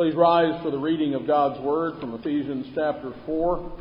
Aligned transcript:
Please 0.00 0.14
rise 0.14 0.62
for 0.62 0.70
the 0.70 0.78
reading 0.78 1.12
of 1.12 1.26
God's 1.26 1.60
Word 1.60 2.00
from 2.00 2.14
Ephesians 2.14 2.68
chapter 2.74 3.12
4, 3.26 3.72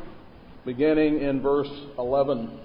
beginning 0.66 1.22
in 1.22 1.42
verse 1.42 1.72
11. 1.98 2.60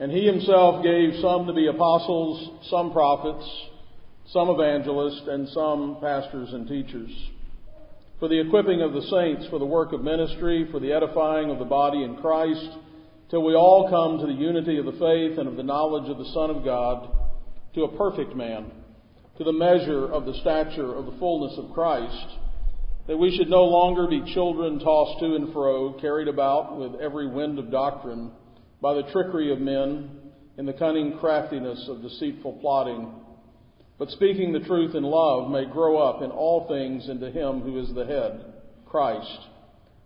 And 0.00 0.10
he 0.10 0.24
himself 0.24 0.82
gave 0.82 1.20
some 1.20 1.46
to 1.46 1.52
be 1.52 1.66
apostles, 1.66 2.66
some 2.70 2.92
prophets, 2.92 3.46
some 4.28 4.48
evangelists, 4.48 5.28
and 5.28 5.46
some 5.50 5.98
pastors 6.00 6.48
and 6.54 6.66
teachers, 6.66 7.10
for 8.20 8.28
the 8.28 8.40
equipping 8.40 8.80
of 8.80 8.94
the 8.94 9.02
saints, 9.02 9.50
for 9.50 9.58
the 9.58 9.66
work 9.66 9.92
of 9.92 10.00
ministry, 10.00 10.66
for 10.72 10.80
the 10.80 10.94
edifying 10.94 11.50
of 11.50 11.58
the 11.58 11.66
body 11.66 12.04
in 12.04 12.16
Christ, 12.16 12.70
till 13.28 13.44
we 13.44 13.54
all 13.54 13.90
come 13.90 14.18
to 14.18 14.32
the 14.32 14.40
unity 14.40 14.78
of 14.78 14.86
the 14.86 14.92
faith 14.92 15.38
and 15.38 15.46
of 15.46 15.56
the 15.56 15.62
knowledge 15.62 16.08
of 16.08 16.16
the 16.16 16.32
Son 16.32 16.48
of 16.48 16.64
God, 16.64 17.10
to 17.74 17.82
a 17.84 17.98
perfect 17.98 18.34
man, 18.34 18.72
to 19.38 19.44
the 19.44 19.52
measure 19.52 20.12
of 20.12 20.26
the 20.26 20.34
stature 20.40 20.96
of 20.96 21.06
the 21.06 21.16
fullness 21.18 21.56
of 21.58 21.72
Christ, 21.72 22.26
that 23.06 23.16
we 23.16 23.34
should 23.36 23.48
no 23.48 23.64
longer 23.64 24.08
be 24.08 24.34
children 24.34 24.80
tossed 24.80 25.20
to 25.20 25.36
and 25.36 25.52
fro, 25.52 25.92
carried 26.00 26.26
about 26.26 26.76
with 26.76 27.00
every 27.00 27.28
wind 27.28 27.56
of 27.60 27.70
doctrine, 27.70 28.32
by 28.82 28.94
the 28.94 29.04
trickery 29.12 29.52
of 29.52 29.60
men, 29.60 30.10
in 30.58 30.66
the 30.66 30.72
cunning 30.72 31.16
craftiness 31.18 31.86
of 31.88 32.02
deceitful 32.02 32.54
plotting. 32.54 33.14
But 33.96 34.10
speaking 34.10 34.52
the 34.52 34.66
truth 34.66 34.96
in 34.96 35.04
love 35.04 35.48
may 35.50 35.66
grow 35.66 35.98
up 35.98 36.20
in 36.20 36.32
all 36.32 36.66
things 36.66 37.08
into 37.08 37.30
Him 37.30 37.60
who 37.60 37.80
is 37.80 37.94
the 37.94 38.06
head, 38.06 38.54
Christ, 38.86 39.38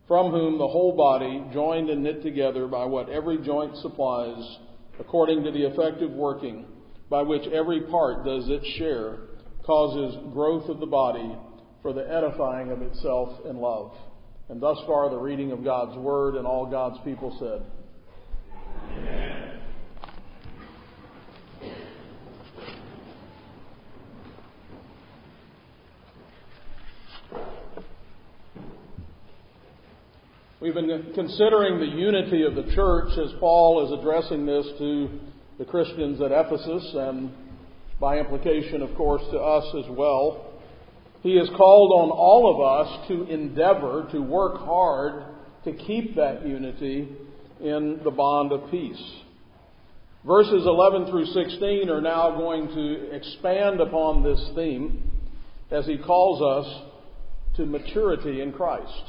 from 0.07 0.31
whom 0.31 0.59
the 0.59 0.69
whole 0.69 0.95
body, 0.95 1.43
joined 1.55 1.89
and 1.89 2.03
knit 2.03 2.23
together 2.23 2.67
by 2.67 2.85
what 2.85 3.09
every 3.09 3.39
joint 3.39 3.79
supplies, 3.79 4.59
according 5.01 5.43
to 5.45 5.51
the 5.51 5.65
effective 5.65 6.11
working 6.11 6.67
by 7.13 7.21
which 7.21 7.47
every 7.53 7.83
part 7.83 8.25
does 8.25 8.49
its 8.49 8.67
share, 8.79 9.19
causes 9.65 10.17
growth 10.33 10.69
of 10.69 10.81
the 10.81 10.87
body 10.87 11.37
for 11.83 11.93
the 11.93 12.09
edifying 12.09 12.71
of 12.71 12.83
itself 12.83 13.45
in 13.47 13.57
love. 13.57 13.93
And 14.49 14.61
thus 14.61 14.79
far, 14.87 15.09
the 15.11 15.19
reading 15.19 15.53
of 15.53 15.65
God's 15.65 15.97
Word, 15.99 16.35
and 16.35 16.47
all 16.47 16.67
God's 16.67 16.99
people 17.05 17.37
said. 17.39 17.65
Amen. 18.99 19.43
We've 30.63 30.75
been 30.75 31.11
considering 31.17 31.81
the 31.81 31.87
unity 31.87 32.45
of 32.45 32.55
the 32.55 32.73
church 32.73 33.19
as 33.19 33.33
Paul 33.41 33.85
is 33.85 33.99
addressing 33.99 34.47
this 34.47 34.65
to 34.79 35.19
the 35.59 35.65
Christians 35.65 36.21
at 36.21 36.31
Ephesus 36.31 36.95
and 36.95 37.33
by 38.03 38.19
implication, 38.19 38.83
of 38.83 38.93
course, 38.97 39.23
to 39.31 39.39
us 39.39 39.65
as 39.79 39.89
well. 39.97 40.55
He 41.23 41.37
has 41.37 41.49
called 41.57 41.93
on 41.93 42.11
all 42.11 42.51
of 42.53 42.89
us 42.91 43.07
to 43.09 43.33
endeavor 43.33 44.09
to 44.11 44.19
work 44.19 44.59
hard 44.59 45.23
to 45.63 45.73
keep 45.73 46.17
that 46.17 46.45
unity 46.45 47.09
in 47.61 48.01
the 48.03 48.11
bond 48.11 48.51
of 48.51 48.69
peace. 48.73 49.01
Verses 50.27 50.65
11 50.67 51.13
through 51.13 51.27
16 51.27 51.89
are 51.91 52.01
now 52.01 52.37
going 52.37 52.67
to 52.75 53.15
expand 53.15 53.81
upon 53.81 54.25
this 54.25 54.51
theme 54.57 55.09
as 55.71 55.87
he 55.87 55.97
calls 55.97 56.43
us 56.43 56.83
to 57.57 57.67
maturity 57.67 58.41
in 58.41 58.51
Christ. 58.53 59.05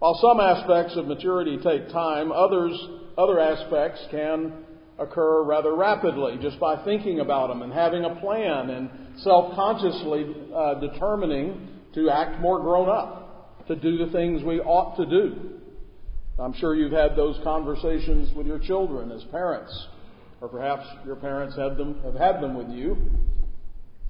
While 0.00 0.18
some 0.20 0.40
aspects 0.40 0.96
of 0.96 1.06
maturity 1.06 1.56
take 1.62 1.90
time, 1.90 2.32
others, 2.32 2.76
other 3.16 3.38
aspects 3.38 4.00
can 4.10 4.64
occur 4.98 5.42
rather 5.42 5.74
rapidly 5.74 6.38
just 6.40 6.58
by 6.60 6.82
thinking 6.84 7.20
about 7.20 7.48
them 7.48 7.62
and 7.62 7.72
having 7.72 8.04
a 8.04 8.14
plan 8.16 8.70
and 8.70 8.90
self-consciously 9.18 10.34
uh, 10.54 10.74
determining 10.80 11.68
to 11.94 12.10
act 12.10 12.40
more 12.40 12.60
grown 12.60 12.88
up, 12.88 13.66
to 13.66 13.76
do 13.76 14.04
the 14.04 14.12
things 14.12 14.42
we 14.42 14.60
ought 14.60 14.96
to 14.96 15.06
do. 15.06 15.50
I'm 16.38 16.52
sure 16.54 16.74
you've 16.74 16.92
had 16.92 17.16
those 17.16 17.38
conversations 17.44 18.34
with 18.34 18.46
your 18.46 18.58
children 18.58 19.12
as 19.12 19.22
parents, 19.30 19.86
or 20.40 20.48
perhaps 20.48 20.84
your 21.06 21.16
parents 21.16 21.56
had 21.56 21.76
them, 21.76 22.00
have 22.04 22.14
had 22.14 22.42
them 22.42 22.56
with 22.56 22.68
you. 22.70 22.96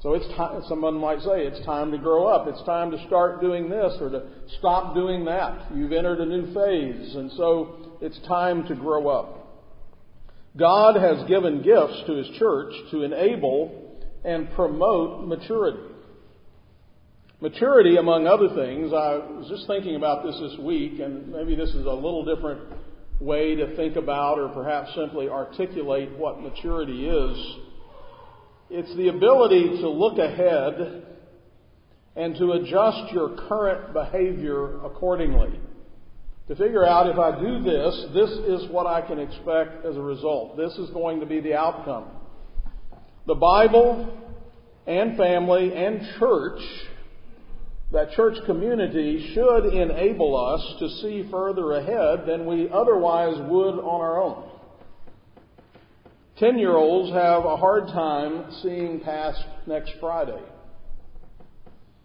So 0.00 0.14
it's 0.14 0.26
time, 0.36 0.62
someone 0.68 0.94
might 0.94 1.20
say, 1.20 1.46
it's 1.46 1.64
time 1.64 1.90
to 1.92 1.98
grow 1.98 2.26
up. 2.26 2.46
It's 2.46 2.62
time 2.64 2.90
to 2.90 3.06
start 3.06 3.40
doing 3.40 3.70
this 3.70 3.94
or 4.00 4.10
to 4.10 4.22
stop 4.58 4.94
doing 4.94 5.24
that. 5.26 5.74
You've 5.74 5.92
entered 5.92 6.20
a 6.20 6.26
new 6.26 6.52
phase, 6.52 7.14
and 7.14 7.30
so 7.32 7.98
it's 8.02 8.18
time 8.26 8.66
to 8.68 8.74
grow 8.74 9.08
up. 9.08 9.43
God 10.56 10.96
has 10.96 11.28
given 11.28 11.62
gifts 11.62 12.02
to 12.06 12.14
His 12.14 12.28
church 12.38 12.72
to 12.92 13.02
enable 13.02 14.00
and 14.24 14.50
promote 14.52 15.26
maturity. 15.26 15.94
Maturity, 17.40 17.96
among 17.96 18.26
other 18.26 18.48
things, 18.54 18.92
I 18.92 19.16
was 19.16 19.48
just 19.50 19.66
thinking 19.66 19.96
about 19.96 20.24
this 20.24 20.38
this 20.40 20.58
week, 20.60 21.00
and 21.00 21.28
maybe 21.28 21.56
this 21.56 21.70
is 21.70 21.84
a 21.84 21.92
little 21.92 22.24
different 22.24 22.60
way 23.20 23.54
to 23.56 23.76
think 23.76 23.96
about 23.96 24.38
or 24.38 24.48
perhaps 24.48 24.94
simply 24.94 25.28
articulate 25.28 26.16
what 26.16 26.40
maturity 26.40 27.06
is. 27.06 27.56
It's 28.70 28.96
the 28.96 29.08
ability 29.08 29.80
to 29.80 29.88
look 29.88 30.18
ahead 30.18 31.04
and 32.16 32.36
to 32.36 32.52
adjust 32.52 33.12
your 33.12 33.36
current 33.48 33.92
behavior 33.92 34.84
accordingly. 34.84 35.58
To 36.48 36.56
figure 36.56 36.84
out 36.84 37.08
if 37.08 37.18
I 37.18 37.40
do 37.40 37.62
this, 37.62 38.06
this 38.12 38.30
is 38.30 38.70
what 38.70 38.86
I 38.86 39.00
can 39.00 39.18
expect 39.18 39.86
as 39.86 39.96
a 39.96 40.00
result. 40.00 40.58
This 40.58 40.74
is 40.74 40.90
going 40.90 41.20
to 41.20 41.26
be 41.26 41.40
the 41.40 41.54
outcome. 41.54 42.04
The 43.26 43.34
Bible 43.34 44.14
and 44.86 45.16
family 45.16 45.74
and 45.74 46.02
church, 46.18 46.60
that 47.92 48.12
church 48.12 48.36
community 48.44 49.32
should 49.32 49.72
enable 49.72 50.36
us 50.36 50.78
to 50.80 50.88
see 51.00 51.26
further 51.30 51.72
ahead 51.72 52.26
than 52.26 52.44
we 52.44 52.68
otherwise 52.68 53.36
would 53.48 53.78
on 53.78 54.00
our 54.02 54.22
own. 54.22 54.50
Ten 56.38 56.58
year 56.58 56.76
olds 56.76 57.10
have 57.14 57.46
a 57.46 57.56
hard 57.56 57.86
time 57.86 58.52
seeing 58.62 59.00
past 59.00 59.42
next 59.66 59.92
Friday. 59.98 60.42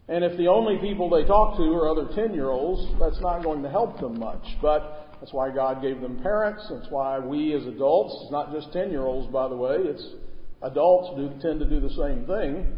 And 0.10 0.24
if 0.24 0.36
the 0.38 0.48
only 0.48 0.78
people 0.80 1.08
they 1.08 1.24
talk 1.24 1.56
to 1.58 1.64
are 1.76 1.88
other 1.88 2.10
10 2.16 2.34
year 2.34 2.50
olds, 2.50 3.00
that's 3.00 3.22
not 3.22 3.44
going 3.44 3.62
to 3.62 3.70
help 3.70 4.00
them 4.00 4.20
much. 4.20 4.44
But 4.60 5.16
that's 5.20 5.32
why 5.32 5.52
God 5.54 5.84
gave 5.84 6.02
them 6.02 6.20
parents. 6.24 6.66
That's 6.70 6.90
why 6.90 7.20
we 7.20 7.54
as 7.54 7.66
adults, 7.68 8.24
it's 8.24 8.32
not 8.32 8.52
just 8.52 8.74
10 8.74 8.90
year 8.90 9.04
olds, 9.04 9.32
by 9.32 9.48
the 9.48 9.56
way, 9.56 9.76
it's 9.78 10.06
adults 10.64 11.16
do 11.16 11.30
tend 11.48 11.60
to 11.60 11.70
do 11.70 11.80
the 11.80 11.92
same 11.92 12.26
thing, 12.26 12.76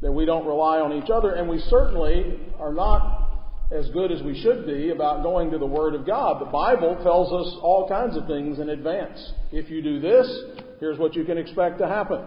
that 0.00 0.10
we 0.10 0.24
don't 0.24 0.46
rely 0.46 0.80
on 0.80 0.92
each 0.94 1.10
other. 1.10 1.34
And 1.34 1.48
we 1.48 1.58
certainly 1.68 2.40
are 2.58 2.72
not 2.72 3.28
as 3.70 3.88
good 3.90 4.10
as 4.10 4.22
we 4.22 4.40
should 4.42 4.66
be 4.66 4.90
about 4.90 5.22
going 5.22 5.50
to 5.50 5.58
the 5.58 5.66
Word 5.66 5.94
of 5.94 6.06
God. 6.06 6.40
The 6.40 6.50
Bible 6.50 6.98
tells 7.02 7.32
us 7.32 7.58
all 7.62 7.86
kinds 7.86 8.16
of 8.16 8.26
things 8.26 8.58
in 8.58 8.70
advance. 8.70 9.32
If 9.50 9.70
you 9.70 9.82
do 9.82 10.00
this, 10.00 10.26
here's 10.80 10.98
what 10.98 11.14
you 11.14 11.24
can 11.24 11.36
expect 11.36 11.78
to 11.78 11.86
happen. 11.86 12.20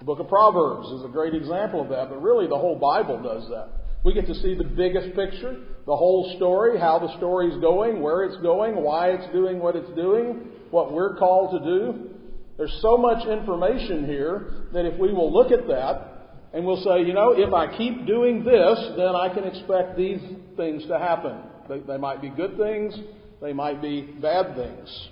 The 0.00 0.06
book 0.06 0.18
of 0.18 0.28
Proverbs 0.28 0.88
is 0.88 1.04
a 1.04 1.08
great 1.08 1.34
example 1.34 1.82
of 1.82 1.90
that, 1.90 2.08
but 2.08 2.22
really 2.22 2.46
the 2.46 2.56
whole 2.56 2.78
Bible 2.78 3.22
does 3.22 3.46
that. 3.50 3.68
We 4.02 4.14
get 4.14 4.26
to 4.28 4.34
see 4.34 4.54
the 4.54 4.64
biggest 4.64 5.14
picture, 5.14 5.60
the 5.84 5.94
whole 5.94 6.32
story, 6.36 6.80
how 6.80 6.98
the 6.98 7.14
story's 7.18 7.60
going, 7.60 8.00
where 8.00 8.24
it's 8.24 8.40
going, 8.40 8.76
why 8.76 9.10
it's 9.10 9.30
doing 9.30 9.58
what 9.58 9.76
it's 9.76 9.90
doing, 9.90 10.48
what 10.70 10.90
we're 10.90 11.16
called 11.16 11.60
to 11.60 11.68
do. 11.68 12.10
There's 12.56 12.74
so 12.80 12.96
much 12.96 13.28
information 13.28 14.06
here 14.06 14.64
that 14.72 14.86
if 14.86 14.98
we 14.98 15.12
will 15.12 15.30
look 15.30 15.52
at 15.52 15.68
that 15.68 16.38
and 16.54 16.64
we'll 16.64 16.82
say, 16.82 17.06
you 17.06 17.12
know, 17.12 17.32
if 17.36 17.52
I 17.52 17.76
keep 17.76 18.06
doing 18.06 18.42
this, 18.42 18.78
then 18.96 19.14
I 19.14 19.28
can 19.34 19.44
expect 19.44 19.98
these 19.98 20.20
things 20.56 20.86
to 20.86 20.98
happen. 20.98 21.36
They, 21.68 21.80
they 21.80 21.98
might 21.98 22.22
be 22.22 22.30
good 22.30 22.56
things, 22.56 22.98
they 23.42 23.52
might 23.52 23.82
be 23.82 24.00
bad 24.00 24.56
things. 24.56 25.08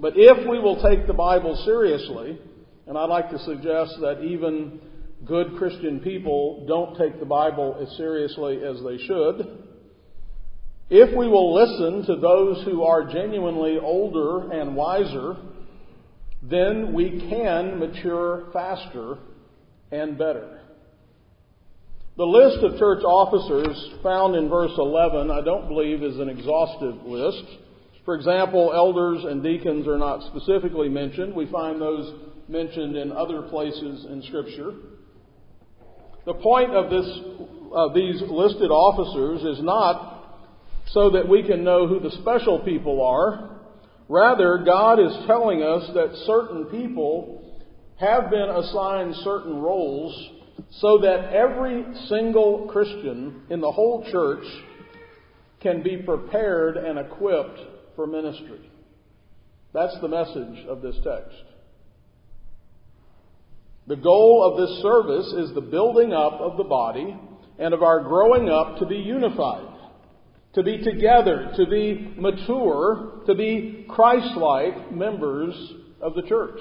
But 0.00 0.14
if 0.16 0.48
we 0.48 0.58
will 0.58 0.82
take 0.82 1.06
the 1.06 1.14
Bible 1.14 1.62
seriously, 1.64 2.40
and 2.86 2.96
I'd 2.96 3.08
like 3.08 3.30
to 3.30 3.38
suggest 3.40 3.94
that 4.00 4.22
even 4.22 4.80
good 5.24 5.56
Christian 5.58 6.00
people 6.00 6.64
don't 6.66 6.96
take 6.96 7.18
the 7.20 7.26
Bible 7.26 7.76
as 7.80 7.96
seriously 7.96 8.60
as 8.64 8.82
they 8.82 8.98
should, 9.04 9.66
if 10.90 11.16
we 11.16 11.28
will 11.28 11.54
listen 11.54 12.04
to 12.06 12.20
those 12.20 12.64
who 12.64 12.82
are 12.82 13.04
genuinely 13.04 13.78
older 13.78 14.50
and 14.50 14.74
wiser, 14.74 15.36
then 16.42 16.92
we 16.92 17.28
can 17.30 17.78
mature 17.78 18.48
faster 18.52 19.18
and 19.92 20.18
better. 20.18 20.60
The 22.16 22.24
list 22.24 22.64
of 22.64 22.78
church 22.78 23.04
officers 23.04 24.02
found 24.02 24.34
in 24.34 24.48
verse 24.48 24.72
11, 24.76 25.30
I 25.30 25.42
don't 25.42 25.68
believe 25.68 26.02
is 26.02 26.18
an 26.18 26.28
exhaustive 26.28 27.06
list. 27.06 27.44
For 28.04 28.16
example, 28.16 28.72
elders 28.74 29.24
and 29.24 29.42
deacons 29.42 29.86
are 29.86 29.96
not 29.96 30.24
specifically 30.24 30.88
mentioned. 30.88 31.34
We 31.34 31.46
find 31.46 31.80
those 31.80 32.12
mentioned 32.50 32.96
in 32.96 33.12
other 33.12 33.42
places 33.42 34.06
in 34.10 34.22
Scripture. 34.26 34.72
The 36.26 36.34
point 36.34 36.72
of 36.72 36.90
this, 36.90 37.06
these 37.94 38.20
listed 38.28 38.70
officers 38.70 39.56
is 39.56 39.64
not 39.64 40.16
so 40.88 41.10
that 41.10 41.28
we 41.28 41.44
can 41.44 41.62
know 41.62 41.86
who 41.86 42.00
the 42.00 42.10
special 42.20 42.58
people 42.58 43.02
are. 43.04 43.60
Rather, 44.08 44.58
God 44.66 44.98
is 44.98 45.16
telling 45.26 45.62
us 45.62 45.88
that 45.94 46.24
certain 46.26 46.64
people 46.66 47.36
have 48.00 48.28
been 48.30 48.50
assigned 48.50 49.14
certain 49.22 49.56
roles 49.60 50.12
so 50.72 50.98
that 50.98 51.32
every 51.32 51.84
single 52.08 52.68
Christian 52.72 53.42
in 53.50 53.60
the 53.60 53.70
whole 53.70 54.04
church 54.10 54.44
can 55.60 55.82
be 55.82 55.98
prepared 55.98 56.76
and 56.76 56.98
equipped 56.98 57.60
for 57.94 58.06
ministry. 58.06 58.70
That's 59.72 59.96
the 60.00 60.08
message 60.08 60.66
of 60.68 60.82
this 60.82 60.96
text. 61.04 61.36
The 63.86 63.96
goal 63.96 64.44
of 64.44 64.58
this 64.58 64.82
service 64.82 65.48
is 65.48 65.54
the 65.54 65.60
building 65.60 66.12
up 66.12 66.34
of 66.34 66.56
the 66.56 66.64
body 66.64 67.16
and 67.58 67.74
of 67.74 67.82
our 67.82 68.02
growing 68.02 68.48
up 68.48 68.78
to 68.78 68.86
be 68.86 68.96
unified, 68.96 69.66
to 70.54 70.62
be 70.62 70.78
together, 70.82 71.52
to 71.56 71.66
be 71.66 72.14
mature, 72.16 73.22
to 73.26 73.34
be 73.34 73.86
Christ 73.88 74.36
like 74.36 74.92
members 74.92 75.54
of 76.00 76.14
the 76.14 76.22
church. 76.22 76.60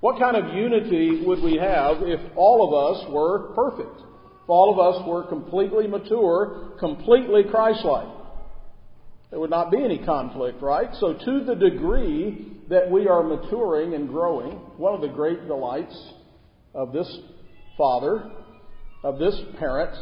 What 0.00 0.18
kind 0.18 0.36
of 0.36 0.54
unity 0.54 1.22
would 1.26 1.42
we 1.42 1.56
have 1.56 2.02
if 2.02 2.20
all 2.36 2.66
of 2.66 2.72
us 2.72 3.10
were 3.12 3.52
perfect? 3.54 4.00
If 4.42 4.48
all 4.48 4.72
of 4.72 4.78
us 4.78 5.06
were 5.06 5.24
completely 5.24 5.86
mature, 5.86 6.72
completely 6.80 7.44
Christ 7.50 7.84
like? 7.84 8.08
There 9.30 9.38
would 9.38 9.50
not 9.50 9.70
be 9.70 9.84
any 9.84 9.98
conflict, 9.98 10.60
right? 10.62 10.88
So, 10.98 11.12
to 11.12 11.44
the 11.44 11.54
degree 11.54 12.56
that 12.68 12.90
we 12.90 13.06
are 13.06 13.22
maturing 13.22 13.94
and 13.94 14.08
growing, 14.08 14.52
one 14.76 14.94
of 14.94 15.02
the 15.02 15.08
great 15.08 15.46
delights 15.46 15.94
of 16.74 16.92
this 16.92 17.18
father, 17.76 18.30
of 19.02 19.18
this 19.18 19.38
parent, 19.58 19.96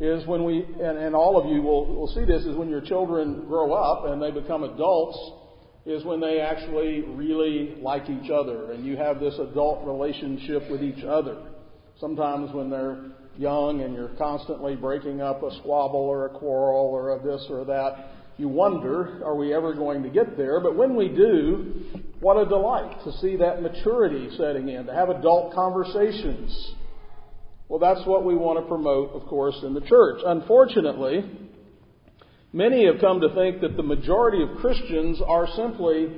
is 0.00 0.26
when 0.26 0.44
we, 0.44 0.64
and, 0.64 0.96
and 0.96 1.14
all 1.14 1.36
of 1.36 1.50
you 1.52 1.60
will, 1.60 1.94
will 1.94 2.08
see 2.08 2.24
this, 2.24 2.42
is 2.44 2.56
when 2.56 2.70
your 2.70 2.80
children 2.80 3.44
grow 3.46 3.72
up 3.72 4.06
and 4.06 4.22
they 4.22 4.30
become 4.30 4.64
adults, 4.64 5.18
is 5.84 6.04
when 6.04 6.20
they 6.20 6.40
actually 6.40 7.02
really 7.02 7.76
like 7.80 8.08
each 8.08 8.30
other 8.30 8.72
and 8.72 8.84
you 8.84 8.96
have 8.96 9.20
this 9.20 9.38
adult 9.38 9.86
relationship 9.86 10.70
with 10.70 10.82
each 10.82 11.04
other. 11.04 11.36
Sometimes 11.98 12.52
when 12.54 12.70
they're 12.70 13.10
young 13.36 13.82
and 13.82 13.94
you're 13.94 14.14
constantly 14.16 14.76
breaking 14.76 15.20
up 15.20 15.42
a 15.42 15.50
squabble 15.58 16.00
or 16.00 16.26
a 16.26 16.30
quarrel 16.30 16.86
or 16.86 17.16
a 17.16 17.22
this 17.22 17.46
or 17.50 17.64
that, 17.64 18.10
you 18.40 18.48
wonder, 18.48 19.22
are 19.22 19.36
we 19.36 19.52
ever 19.52 19.74
going 19.74 20.02
to 20.02 20.08
get 20.08 20.38
there? 20.38 20.60
But 20.60 20.74
when 20.74 20.96
we 20.96 21.08
do, 21.08 21.74
what 22.20 22.38
a 22.38 22.48
delight 22.48 23.04
to 23.04 23.12
see 23.18 23.36
that 23.36 23.60
maturity 23.60 24.30
setting 24.38 24.70
in, 24.70 24.86
to 24.86 24.94
have 24.94 25.10
adult 25.10 25.52
conversations. 25.52 26.74
Well, 27.68 27.78
that's 27.78 28.00
what 28.06 28.24
we 28.24 28.34
want 28.34 28.58
to 28.58 28.66
promote, 28.66 29.10
of 29.10 29.28
course, 29.28 29.56
in 29.62 29.74
the 29.74 29.82
church. 29.82 30.22
Unfortunately, 30.24 31.30
many 32.54 32.86
have 32.86 32.98
come 32.98 33.20
to 33.20 33.34
think 33.34 33.60
that 33.60 33.76
the 33.76 33.82
majority 33.82 34.42
of 34.42 34.56
Christians 34.56 35.20
are 35.26 35.46
simply 35.54 36.08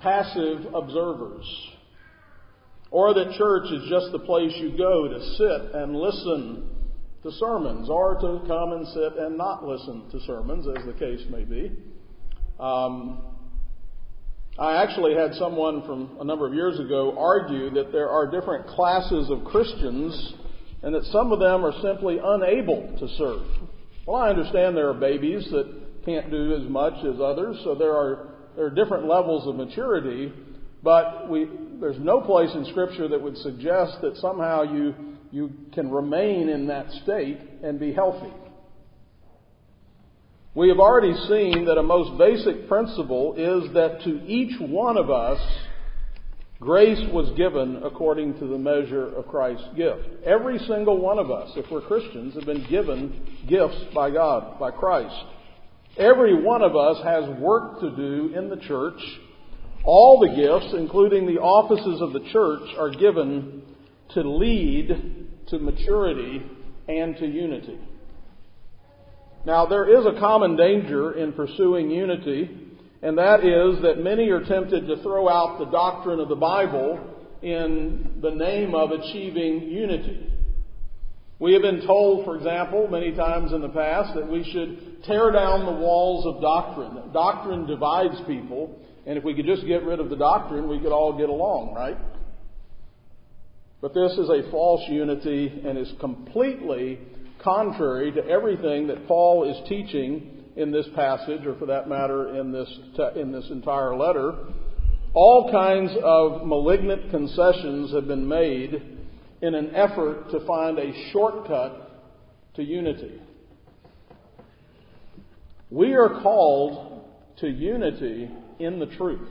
passive 0.00 0.72
observers. 0.74 1.44
Or 2.90 3.12
that 3.12 3.34
church 3.36 3.70
is 3.70 3.90
just 3.90 4.10
the 4.12 4.20
place 4.20 4.52
you 4.56 4.74
go 4.78 5.06
to 5.06 5.20
sit 5.36 5.74
and 5.74 5.94
listen 5.94 6.77
to 7.22 7.32
sermons 7.32 7.88
or 7.90 8.14
to 8.14 8.46
come 8.46 8.72
and 8.72 8.86
sit 8.88 9.18
and 9.18 9.36
not 9.36 9.64
listen 9.64 10.08
to 10.10 10.20
sermons, 10.20 10.66
as 10.68 10.84
the 10.86 10.92
case 10.92 11.20
may 11.30 11.44
be. 11.44 11.72
Um, 12.60 13.22
I 14.58 14.82
actually 14.82 15.14
had 15.14 15.34
someone 15.34 15.82
from 15.86 16.16
a 16.20 16.24
number 16.24 16.46
of 16.46 16.54
years 16.54 16.80
ago 16.80 17.16
argue 17.16 17.70
that 17.70 17.92
there 17.92 18.08
are 18.08 18.28
different 18.28 18.66
classes 18.66 19.30
of 19.30 19.44
Christians 19.44 20.34
and 20.82 20.94
that 20.94 21.04
some 21.04 21.32
of 21.32 21.38
them 21.38 21.64
are 21.64 21.72
simply 21.82 22.18
unable 22.22 22.96
to 22.98 23.08
serve. 23.16 23.42
Well, 24.06 24.16
I 24.16 24.30
understand 24.30 24.76
there 24.76 24.88
are 24.88 24.94
babies 24.94 25.48
that 25.50 26.04
can't 26.04 26.30
do 26.30 26.54
as 26.54 26.68
much 26.68 27.04
as 27.04 27.20
others, 27.20 27.60
so 27.64 27.74
there 27.74 27.94
are, 27.94 28.28
there 28.56 28.66
are 28.66 28.70
different 28.70 29.06
levels 29.06 29.46
of 29.46 29.56
maturity, 29.56 30.32
but 30.82 31.28
we, 31.28 31.48
there's 31.80 31.98
no 31.98 32.20
place 32.20 32.50
in 32.54 32.64
Scripture 32.66 33.08
that 33.08 33.20
would 33.20 33.36
suggest 33.38 34.00
that 34.02 34.16
somehow 34.16 34.62
you 34.62 34.94
you 35.30 35.52
can 35.72 35.90
remain 35.90 36.48
in 36.48 36.68
that 36.68 36.90
state 37.02 37.38
and 37.62 37.78
be 37.78 37.92
healthy. 37.92 38.32
We 40.54 40.68
have 40.70 40.78
already 40.78 41.14
seen 41.28 41.66
that 41.66 41.78
a 41.78 41.82
most 41.82 42.18
basic 42.18 42.68
principle 42.68 43.34
is 43.36 43.72
that 43.74 44.02
to 44.02 44.24
each 44.26 44.58
one 44.60 44.96
of 44.96 45.10
us, 45.10 45.38
grace 46.58 46.98
was 47.12 47.30
given 47.36 47.82
according 47.84 48.38
to 48.40 48.46
the 48.46 48.58
measure 48.58 49.14
of 49.14 49.28
Christ's 49.28 49.68
gift. 49.76 50.24
Every 50.24 50.58
single 50.60 51.00
one 51.00 51.18
of 51.18 51.30
us, 51.30 51.50
if 51.54 51.70
we're 51.70 51.82
Christians, 51.82 52.34
have 52.34 52.46
been 52.46 52.66
given 52.68 53.38
gifts 53.48 53.84
by 53.94 54.10
God, 54.10 54.58
by 54.58 54.70
Christ. 54.72 55.14
Every 55.96 56.42
one 56.42 56.62
of 56.62 56.74
us 56.74 57.04
has 57.04 57.38
work 57.38 57.80
to 57.80 57.94
do 57.94 58.32
in 58.34 58.48
the 58.48 58.56
church. 58.56 59.00
All 59.84 60.18
the 60.18 60.34
gifts, 60.34 60.74
including 60.76 61.26
the 61.26 61.40
offices 61.40 62.00
of 62.00 62.12
the 62.12 62.28
church, 62.32 62.68
are 62.76 62.90
given 62.90 63.62
to 64.14 64.22
lead 64.22 65.26
to 65.48 65.58
maturity 65.58 66.42
and 66.88 67.16
to 67.16 67.26
unity. 67.26 67.78
Now, 69.44 69.66
there 69.66 69.98
is 69.98 70.04
a 70.04 70.18
common 70.18 70.56
danger 70.56 71.12
in 71.12 71.32
pursuing 71.32 71.90
unity, 71.90 72.50
and 73.02 73.16
that 73.18 73.44
is 73.44 73.82
that 73.82 73.98
many 73.98 74.28
are 74.30 74.44
tempted 74.44 74.86
to 74.86 75.02
throw 75.02 75.28
out 75.28 75.58
the 75.58 75.66
doctrine 75.66 76.20
of 76.20 76.28
the 76.28 76.36
Bible 76.36 76.98
in 77.42 78.18
the 78.20 78.30
name 78.30 78.74
of 78.74 78.90
achieving 78.90 79.62
unity. 79.68 80.32
We 81.38 81.52
have 81.52 81.62
been 81.62 81.86
told, 81.86 82.24
for 82.24 82.36
example, 82.36 82.88
many 82.88 83.12
times 83.12 83.52
in 83.52 83.60
the 83.60 83.68
past, 83.68 84.14
that 84.16 84.28
we 84.28 84.42
should 84.52 85.04
tear 85.04 85.30
down 85.30 85.66
the 85.66 85.80
walls 85.80 86.26
of 86.26 86.42
doctrine. 86.42 87.12
Doctrine 87.12 87.64
divides 87.64 88.20
people, 88.26 88.76
and 89.06 89.16
if 89.16 89.22
we 89.22 89.34
could 89.34 89.46
just 89.46 89.64
get 89.64 89.84
rid 89.84 90.00
of 90.00 90.10
the 90.10 90.16
doctrine, 90.16 90.68
we 90.68 90.80
could 90.80 90.90
all 90.90 91.16
get 91.16 91.28
along, 91.28 91.74
right? 91.74 91.96
But 93.80 93.94
this 93.94 94.12
is 94.12 94.28
a 94.28 94.50
false 94.50 94.82
unity 94.88 95.62
and 95.64 95.78
is 95.78 95.92
completely 96.00 96.98
contrary 97.42 98.10
to 98.12 98.26
everything 98.26 98.88
that 98.88 99.06
Paul 99.06 99.48
is 99.48 99.68
teaching 99.68 100.34
in 100.56 100.72
this 100.72 100.86
passage, 100.96 101.46
or 101.46 101.54
for 101.56 101.66
that 101.66 101.88
matter, 101.88 102.36
in 102.36 102.50
this, 102.50 102.68
in 103.14 103.30
this 103.30 103.48
entire 103.50 103.96
letter. 103.96 104.34
All 105.14 105.50
kinds 105.52 105.92
of 106.02 106.46
malignant 106.46 107.10
concessions 107.10 107.92
have 107.92 108.08
been 108.08 108.26
made 108.26 108.82
in 109.40 109.54
an 109.54 109.74
effort 109.74 110.30
to 110.32 110.44
find 110.46 110.78
a 110.78 111.10
shortcut 111.12 111.88
to 112.56 112.64
unity. 112.64 113.20
We 115.70 115.94
are 115.94 116.20
called 116.22 117.04
to 117.40 117.48
unity 117.48 118.28
in 118.58 118.80
the 118.80 118.86
truth. 118.86 119.28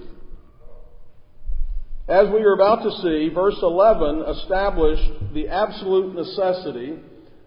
As 2.07 2.29
we 2.33 2.41
are 2.43 2.53
about 2.53 2.83
to 2.83 2.91
see, 3.01 3.29
verse 3.33 3.57
11 3.61 4.23
established 4.29 5.33
the 5.33 5.49
absolute 5.49 6.15
necessity 6.15 6.99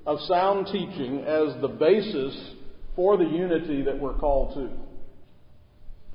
of 0.07 0.21
sound 0.21 0.67
teaching 0.67 1.21
as 1.21 1.59
the 1.63 1.69
basis 1.69 2.55
for 2.95 3.17
the 3.17 3.25
unity 3.25 3.81
that 3.83 3.99
we're 3.99 4.19
called 4.19 4.53
to. 4.55 4.69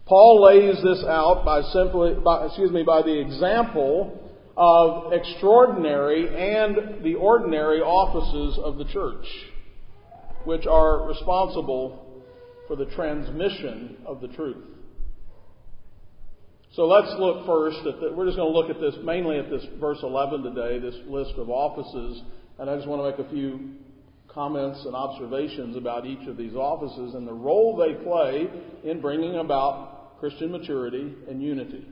Paul 0.05 0.43
lays 0.43 0.75
this 0.83 1.03
out 1.07 1.43
by 1.43 1.63
simply, 1.73 2.13
by, 2.23 2.45
excuse 2.45 2.69
me, 2.69 2.83
by 2.83 3.01
the 3.01 3.19
example 3.19 4.31
of 4.55 5.11
extraordinary 5.11 6.27
and 6.27 7.03
the 7.03 7.15
ordinary 7.15 7.81
offices 7.81 8.59
of 8.63 8.77
the 8.77 8.85
church, 8.85 9.25
which 10.43 10.67
are 10.67 11.07
responsible 11.07 12.23
for 12.67 12.75
the 12.75 12.85
transmission 12.85 13.97
of 14.05 14.21
the 14.21 14.27
truth. 14.27 14.74
So 16.75 16.87
let's 16.87 17.07
look 17.17 17.45
first 17.45 17.77
at 17.87 18.17
we're 18.17 18.25
just 18.25 18.35
going 18.35 18.51
to 18.51 18.57
look 18.57 18.69
at 18.69 18.81
this 18.81 18.95
mainly 19.01 19.39
at 19.39 19.49
this 19.49 19.63
verse 19.79 19.99
11 20.03 20.43
today, 20.43 20.77
this 20.77 20.95
list 21.07 21.31
of 21.37 21.49
offices, 21.49 22.21
and 22.59 22.69
I 22.69 22.75
just 22.75 22.85
want 22.85 23.01
to 23.01 23.09
make 23.17 23.27
a 23.27 23.33
few 23.33 23.75
comments 24.27 24.83
and 24.85 24.93
observations 24.93 25.77
about 25.77 26.05
each 26.05 26.27
of 26.27 26.35
these 26.35 26.53
offices 26.53 27.15
and 27.15 27.25
the 27.25 27.33
role 27.33 27.77
they 27.77 27.93
play 28.03 28.49
in 28.83 28.99
bringing 28.99 29.35
about 29.35 30.19
Christian 30.19 30.51
maturity 30.51 31.13
and 31.29 31.41
unity. 31.41 31.87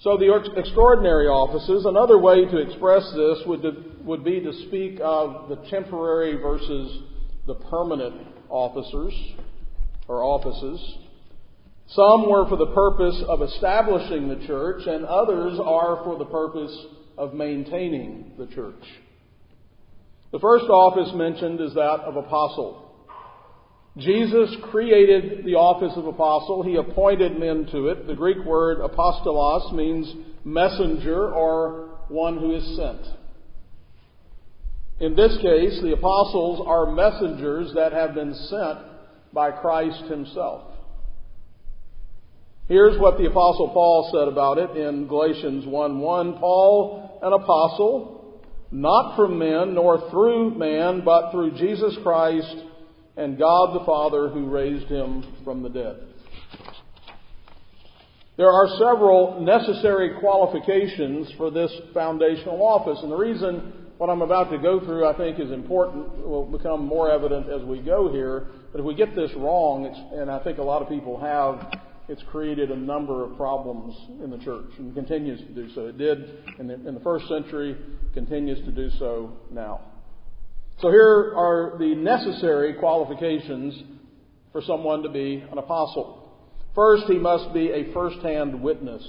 So 0.00 0.18
the 0.18 0.34
extraordinary 0.54 1.28
offices, 1.28 1.86
another 1.86 2.18
way 2.18 2.44
to 2.44 2.58
express 2.58 3.02
this 3.16 3.38
would, 3.46 4.04
would 4.04 4.24
be 4.24 4.40
to 4.40 4.52
speak 4.68 5.00
of 5.00 5.48
the 5.48 5.56
temporary 5.70 6.36
versus 6.36 7.02
the 7.46 7.54
permanent 7.54 8.26
officers 8.50 9.14
or 10.06 10.22
offices. 10.22 10.98
Some 11.94 12.30
were 12.30 12.48
for 12.48 12.56
the 12.56 12.72
purpose 12.72 13.22
of 13.28 13.42
establishing 13.42 14.28
the 14.28 14.46
church, 14.46 14.86
and 14.86 15.04
others 15.04 15.58
are 15.62 16.02
for 16.04 16.16
the 16.18 16.24
purpose 16.24 16.74
of 17.18 17.34
maintaining 17.34 18.32
the 18.38 18.46
church. 18.46 18.82
The 20.32 20.38
first 20.38 20.64
office 20.64 21.12
mentioned 21.14 21.60
is 21.60 21.74
that 21.74 22.00
of 22.06 22.16
apostle. 22.16 22.88
Jesus 23.98 24.56
created 24.70 25.44
the 25.44 25.56
office 25.56 25.92
of 25.96 26.06
apostle. 26.06 26.62
He 26.62 26.76
appointed 26.76 27.38
men 27.38 27.68
to 27.72 27.88
it. 27.88 28.06
The 28.06 28.14
Greek 28.14 28.42
word 28.46 28.78
apostolos 28.78 29.74
means 29.74 30.14
messenger 30.44 31.30
or 31.30 31.98
one 32.08 32.38
who 32.38 32.54
is 32.54 32.76
sent. 32.76 33.02
In 35.00 35.14
this 35.14 35.36
case, 35.42 35.78
the 35.82 35.92
apostles 35.92 36.64
are 36.66 36.92
messengers 36.92 37.72
that 37.74 37.92
have 37.92 38.14
been 38.14 38.34
sent 38.34 38.78
by 39.34 39.50
Christ 39.50 40.04
himself. 40.04 40.71
Here's 42.68 42.98
what 42.98 43.18
the 43.18 43.26
apostle 43.26 43.70
Paul 43.70 44.10
said 44.12 44.28
about 44.28 44.58
it 44.58 44.76
in 44.76 45.08
Galatians 45.08 45.64
1:1. 45.66 46.38
Paul, 46.38 47.18
an 47.20 47.32
apostle, 47.32 48.40
not 48.70 49.16
from 49.16 49.38
men 49.38 49.74
nor 49.74 49.98
through 50.10 50.50
man, 50.54 51.02
but 51.04 51.32
through 51.32 51.52
Jesus 51.52 51.96
Christ 52.02 52.56
and 53.16 53.36
God 53.36 53.74
the 53.74 53.84
Father 53.84 54.28
who 54.28 54.46
raised 54.46 54.86
him 54.86 55.24
from 55.44 55.62
the 55.62 55.68
dead. 55.68 55.96
There 58.36 58.50
are 58.50 58.68
several 58.78 59.40
necessary 59.40 60.14
qualifications 60.20 61.30
for 61.32 61.50
this 61.50 61.70
foundational 61.92 62.62
office, 62.62 62.98
and 63.02 63.12
the 63.12 63.16
reason 63.16 63.72
what 63.98 64.08
I'm 64.08 64.22
about 64.22 64.50
to 64.50 64.58
go 64.58 64.80
through 64.80 65.06
I 65.06 65.16
think 65.16 65.38
is 65.38 65.50
important 65.50 66.26
will 66.26 66.46
become 66.46 66.86
more 66.86 67.10
evident 67.10 67.50
as 67.50 67.62
we 67.62 67.80
go 67.80 68.10
here. 68.10 68.46
But 68.72 68.80
if 68.80 68.86
we 68.86 68.94
get 68.94 69.14
this 69.14 69.30
wrong, 69.36 69.86
and 70.14 70.30
I 70.30 70.38
think 70.38 70.58
a 70.58 70.62
lot 70.62 70.80
of 70.80 70.88
people 70.88 71.20
have, 71.20 71.78
it's 72.08 72.22
created 72.30 72.70
a 72.70 72.76
number 72.76 73.24
of 73.24 73.36
problems 73.36 73.94
in 74.22 74.30
the 74.30 74.38
church 74.38 74.70
and 74.78 74.94
continues 74.94 75.40
to 75.40 75.54
do 75.54 75.72
so. 75.74 75.86
It 75.86 75.98
did 75.98 76.18
in 76.58 76.66
the, 76.66 76.74
in 76.74 76.94
the 76.94 77.00
first 77.00 77.28
century, 77.28 77.76
continues 78.14 78.58
to 78.64 78.72
do 78.72 78.90
so 78.98 79.32
now. 79.50 79.80
So 80.80 80.90
here 80.90 81.34
are 81.36 81.76
the 81.78 81.94
necessary 81.94 82.74
qualifications 82.74 83.82
for 84.50 84.62
someone 84.62 85.02
to 85.02 85.08
be 85.08 85.44
an 85.50 85.58
apostle. 85.58 86.18
First, 86.74 87.04
he 87.06 87.18
must 87.18 87.52
be 87.54 87.70
a 87.70 87.92
first-hand 87.92 88.60
witness 88.62 89.02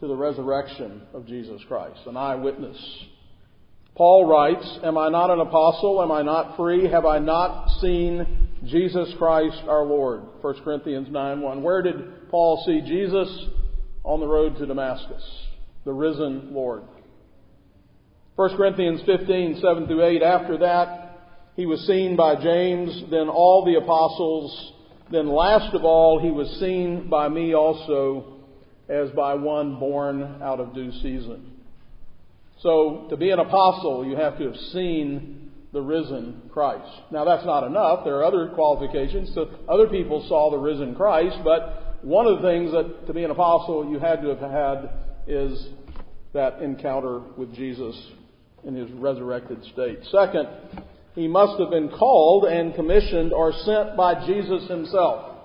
to 0.00 0.06
the 0.06 0.16
resurrection 0.16 1.02
of 1.14 1.26
Jesus 1.26 1.60
Christ, 1.68 2.00
an 2.06 2.16
eyewitness. 2.16 2.76
Paul 3.94 4.26
writes, 4.26 4.66
Am 4.82 4.96
I 4.96 5.10
not 5.10 5.30
an 5.30 5.40
apostle? 5.40 6.02
Am 6.02 6.10
I 6.10 6.22
not 6.22 6.56
free? 6.56 6.88
Have 6.88 7.04
I 7.04 7.18
not 7.18 7.68
seen 7.80 8.49
Jesus 8.64 9.12
Christ 9.18 9.62
our 9.68 9.84
Lord? 9.84 10.22
1 10.40 10.62
Corinthians 10.62 11.08
9 11.10 11.40
1. 11.40 11.62
Where 11.62 11.82
did 11.82 12.30
Paul 12.30 12.62
see 12.66 12.80
Jesus? 12.80 13.46
On 14.02 14.18
the 14.18 14.26
road 14.26 14.56
to 14.56 14.66
Damascus, 14.66 15.22
the 15.84 15.92
risen 15.92 16.54
Lord. 16.54 16.82
1 18.36 18.56
Corinthians 18.56 19.02
15 19.04 19.60
7 19.60 19.86
through 19.86 20.04
8. 20.04 20.22
After 20.22 20.58
that, 20.58 21.18
he 21.54 21.66
was 21.66 21.86
seen 21.86 22.16
by 22.16 22.36
James, 22.42 23.04
then 23.10 23.28
all 23.28 23.64
the 23.66 23.74
apostles 23.74 24.72
then 25.10 25.28
last 25.28 25.74
of 25.74 25.84
all, 25.84 26.20
he 26.20 26.30
was 26.30 26.48
seen 26.60 27.08
by 27.08 27.28
me 27.28 27.54
also 27.54 28.36
as 28.88 29.10
by 29.10 29.34
one 29.34 29.78
born 29.78 30.40
out 30.42 30.60
of 30.60 30.74
due 30.74 30.92
season. 30.92 31.56
So 32.60 33.06
to 33.10 33.16
be 33.16 33.30
an 33.30 33.40
apostle, 33.40 34.06
you 34.06 34.16
have 34.16 34.38
to 34.38 34.44
have 34.44 34.56
seen 34.72 35.39
the 35.72 35.80
risen 35.80 36.42
Christ. 36.52 36.90
Now 37.10 37.24
that's 37.24 37.44
not 37.44 37.64
enough. 37.64 38.04
There 38.04 38.16
are 38.16 38.24
other 38.24 38.48
qualifications. 38.54 39.32
So 39.34 39.50
other 39.68 39.86
people 39.86 40.26
saw 40.28 40.50
the 40.50 40.58
risen 40.58 40.94
Christ, 40.94 41.38
but 41.44 41.98
one 42.02 42.26
of 42.26 42.40
the 42.40 42.48
things 42.48 42.72
that 42.72 43.06
to 43.06 43.12
be 43.12 43.24
an 43.24 43.30
apostle 43.30 43.88
you 43.90 43.98
had 43.98 44.22
to 44.22 44.28
have 44.28 44.40
had 44.40 44.90
is 45.26 45.68
that 46.32 46.60
encounter 46.62 47.20
with 47.36 47.54
Jesus 47.54 47.96
in 48.64 48.74
his 48.74 48.90
resurrected 48.92 49.62
state. 49.72 50.00
Second, 50.10 50.48
he 51.14 51.28
must 51.28 51.60
have 51.60 51.70
been 51.70 51.88
called 51.88 52.44
and 52.44 52.74
commissioned 52.74 53.32
or 53.32 53.52
sent 53.52 53.96
by 53.96 54.26
Jesus 54.26 54.68
himself. 54.68 55.36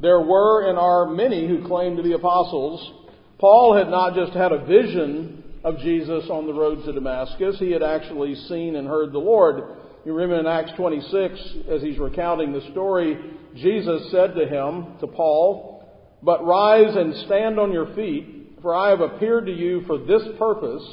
There 0.00 0.20
were 0.20 0.68
and 0.68 0.78
are 0.78 1.06
many 1.06 1.46
who 1.46 1.66
claim 1.66 1.96
to 1.96 2.02
be 2.02 2.12
apostles. 2.12 3.08
Paul 3.38 3.76
had 3.76 3.88
not 3.88 4.14
just 4.14 4.32
had 4.32 4.52
a 4.52 4.64
vision 4.64 5.43
of 5.64 5.78
Jesus 5.78 6.24
on 6.30 6.46
the 6.46 6.52
road 6.52 6.84
to 6.84 6.92
Damascus, 6.92 7.56
he 7.58 7.72
had 7.72 7.82
actually 7.82 8.34
seen 8.48 8.76
and 8.76 8.86
heard 8.86 9.12
the 9.12 9.18
Lord. 9.18 9.78
You 10.04 10.12
remember 10.12 10.38
in 10.38 10.46
Acts 10.46 10.76
26, 10.76 11.40
as 11.70 11.80
he's 11.80 11.98
recounting 11.98 12.52
the 12.52 12.70
story, 12.72 13.18
Jesus 13.56 14.10
said 14.10 14.34
to 14.34 14.46
him, 14.46 14.98
to 15.00 15.06
Paul, 15.06 15.82
But 16.22 16.44
rise 16.44 16.94
and 16.94 17.16
stand 17.24 17.58
on 17.58 17.72
your 17.72 17.94
feet, 17.94 18.58
for 18.60 18.74
I 18.74 18.90
have 18.90 19.00
appeared 19.00 19.46
to 19.46 19.52
you 19.52 19.82
for 19.86 19.98
this 19.98 20.22
purpose 20.38 20.84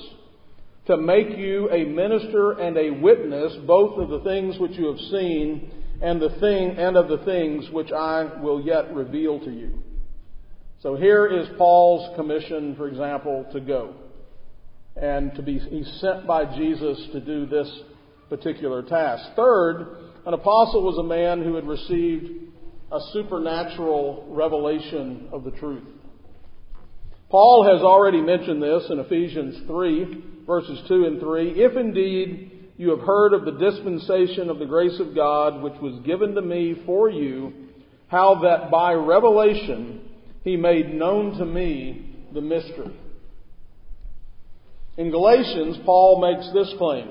to 0.87 0.95
make 0.95 1.37
you 1.37 1.69
a 1.69 1.83
minister 1.83 2.53
and 2.53 2.77
a 2.77 2.91
witness 3.01 3.53
both 3.67 3.99
of 3.99 4.09
the 4.09 4.21
things 4.21 4.57
which 4.57 4.71
you 4.71 4.87
have 4.87 4.99
seen 5.11 5.69
and 6.01 6.21
the 6.21 6.35
thing 6.39 6.77
and 6.77 6.97
of 6.97 7.09
the 7.09 7.23
things 7.25 7.69
which 7.71 7.91
I 7.91 8.39
will 8.41 8.61
yet 8.61 8.93
reveal 8.93 9.39
to 9.41 9.51
you. 9.51 9.83
So 10.81 10.95
here 10.95 11.27
is 11.27 11.47
Paul's 11.57 12.15
commission, 12.15 12.75
for 12.75 12.87
example, 12.87 13.45
to 13.53 13.59
go. 13.59 13.95
And 14.95 15.33
to 15.36 15.41
be 15.41 15.60
he's 15.60 16.00
sent 16.01 16.27
by 16.27 16.45
Jesus 16.57 17.07
to 17.13 17.19
do 17.19 17.45
this 17.45 17.69
particular 18.29 18.83
task. 18.83 19.36
Third, 19.36 19.98
an 20.25 20.33
apostle 20.33 20.83
was 20.83 20.98
a 20.98 21.03
man 21.03 21.43
who 21.43 21.55
had 21.55 21.67
received 21.67 22.29
a 22.91 23.00
supernatural 23.13 24.27
revelation 24.29 25.29
of 25.31 25.43
the 25.43 25.51
truth. 25.51 25.88
Paul 27.29 27.65
has 27.71 27.81
already 27.81 28.21
mentioned 28.21 28.62
this 28.62 28.83
in 28.89 29.00
Ephesians 29.00 29.65
3, 29.65 30.24
verses 30.45 30.79
2 30.89 31.05
and 31.05 31.19
3. 31.21 31.51
If 31.51 31.77
indeed 31.77 32.74
you 32.77 32.89
have 32.89 33.05
heard 33.07 33.33
of 33.33 33.45
the 33.45 33.51
dispensation 33.51 34.50
of 34.50 34.60
the 34.60 34.65
grace 34.65 35.00
of 35.00 35.15
God, 35.15 35.62
which 35.62 35.79
was 35.81 36.03
given 36.05 36.36
to 36.36 36.41
me 36.41 36.75
for 36.86 37.10
you, 37.10 37.53
how 38.07 38.41
that 38.41 38.69
by 38.69 38.93
revelation 38.93 40.01
he 40.43 40.57
made 40.57 40.93
known 40.93 41.38
to 41.38 41.45
me 41.45 42.27
the 42.33 42.41
mystery. 42.41 42.93
In 44.98 45.10
Galatians, 45.10 45.77
Paul 45.86 46.19
makes 46.19 46.51
this 46.53 46.74
claim 46.77 47.07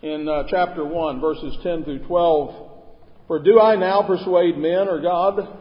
in 0.00 0.26
uh, 0.26 0.44
chapter 0.48 0.82
1, 0.82 1.20
verses 1.20 1.54
10 1.62 1.84
through 1.84 2.06
12. 2.06 2.70
For 3.26 3.38
do 3.38 3.60
I 3.60 3.76
now 3.76 4.02
persuade 4.02 4.56
men 4.56 4.88
or 4.88 4.98
God? 4.98 5.58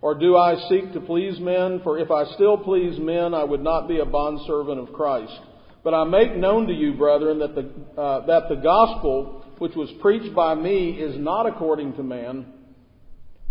Or 0.00 0.14
do 0.14 0.36
I 0.36 0.54
seek 0.68 0.92
to 0.92 1.00
please 1.00 1.40
men? 1.40 1.80
For 1.82 1.98
if 1.98 2.12
I 2.12 2.24
still 2.34 2.56
please 2.56 3.00
men, 3.00 3.34
I 3.34 3.42
would 3.42 3.62
not 3.62 3.88
be 3.88 3.98
a 3.98 4.04
bondservant 4.04 4.78
of 4.78 4.94
Christ. 4.94 5.40
But 5.82 5.92
I 5.92 6.04
make 6.04 6.36
known 6.36 6.68
to 6.68 6.72
you, 6.72 6.94
brethren, 6.94 7.40
that 7.40 7.56
the, 7.56 8.00
uh, 8.00 8.26
that 8.26 8.48
the 8.48 8.56
gospel 8.56 9.44
which 9.58 9.74
was 9.74 9.90
preached 10.00 10.36
by 10.36 10.54
me 10.54 10.90
is 10.90 11.18
not 11.18 11.46
according 11.46 11.94
to 11.94 12.04
man. 12.04 12.46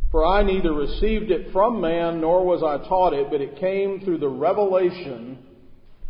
For 0.09 0.25
I 0.25 0.43
neither 0.43 0.71
received 0.71 1.31
it 1.31 1.51
from 1.51 1.81
man, 1.81 2.21
nor 2.21 2.45
was 2.45 2.63
I 2.63 2.87
taught 2.87 3.13
it, 3.13 3.27
but 3.29 3.41
it 3.41 3.59
came 3.59 3.99
through 4.05 4.19
the 4.19 4.29
revelation 4.29 5.39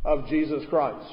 of 0.06 0.28
Jesus 0.28 0.64
Christ. 0.70 1.12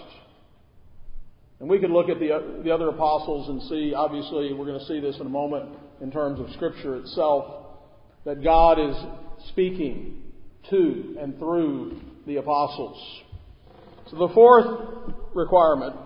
And 1.60 1.68
we 1.68 1.78
could 1.78 1.90
look 1.90 2.08
at 2.08 2.18
the, 2.18 2.62
the 2.64 2.70
other 2.70 2.88
apostles 2.88 3.48
and 3.48 3.62
see, 3.68 3.92
obviously, 3.94 4.52
we're 4.52 4.64
going 4.64 4.80
to 4.80 4.86
see 4.86 5.00
this 5.00 5.16
in 5.16 5.26
a 5.26 5.30
moment 5.30 5.76
in 6.00 6.10
terms 6.10 6.40
of 6.40 6.50
Scripture 6.54 6.96
itself 6.96 7.66
that 8.24 8.42
God 8.42 8.78
is 8.78 8.96
speaking 9.50 10.22
to 10.70 11.16
and 11.20 11.38
through 11.38 12.00
the 12.26 12.36
apostles. 12.36 13.22
So 14.10 14.16
the 14.16 14.34
fourth 14.34 15.04
requirement, 15.34 15.96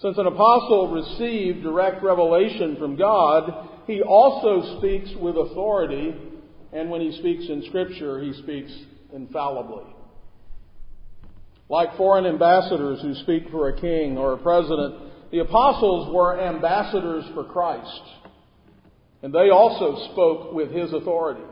since 0.00 0.16
an 0.18 0.26
apostle 0.26 0.92
received 0.92 1.62
direct 1.62 2.02
revelation 2.02 2.76
from 2.78 2.96
God, 2.96 3.68
he 3.86 4.00
also 4.00 4.78
speaks 4.78 5.10
with 5.20 5.36
authority, 5.36 6.14
and 6.72 6.90
when 6.90 7.00
he 7.00 7.16
speaks 7.18 7.44
in 7.48 7.64
Scripture, 7.68 8.22
he 8.22 8.32
speaks 8.42 8.72
infallibly. 9.12 9.93
Like 11.68 11.96
foreign 11.96 12.26
ambassadors 12.26 13.00
who 13.00 13.14
speak 13.22 13.50
for 13.50 13.68
a 13.68 13.80
king 13.80 14.18
or 14.18 14.34
a 14.34 14.38
president, 14.38 15.30
the 15.30 15.38
apostles 15.38 16.14
were 16.14 16.40
ambassadors 16.40 17.24
for 17.34 17.44
Christ. 17.44 18.02
And 19.22 19.32
they 19.32 19.48
also 19.50 20.12
spoke 20.12 20.52
with 20.52 20.70
his 20.70 20.92
authority. 20.92 21.44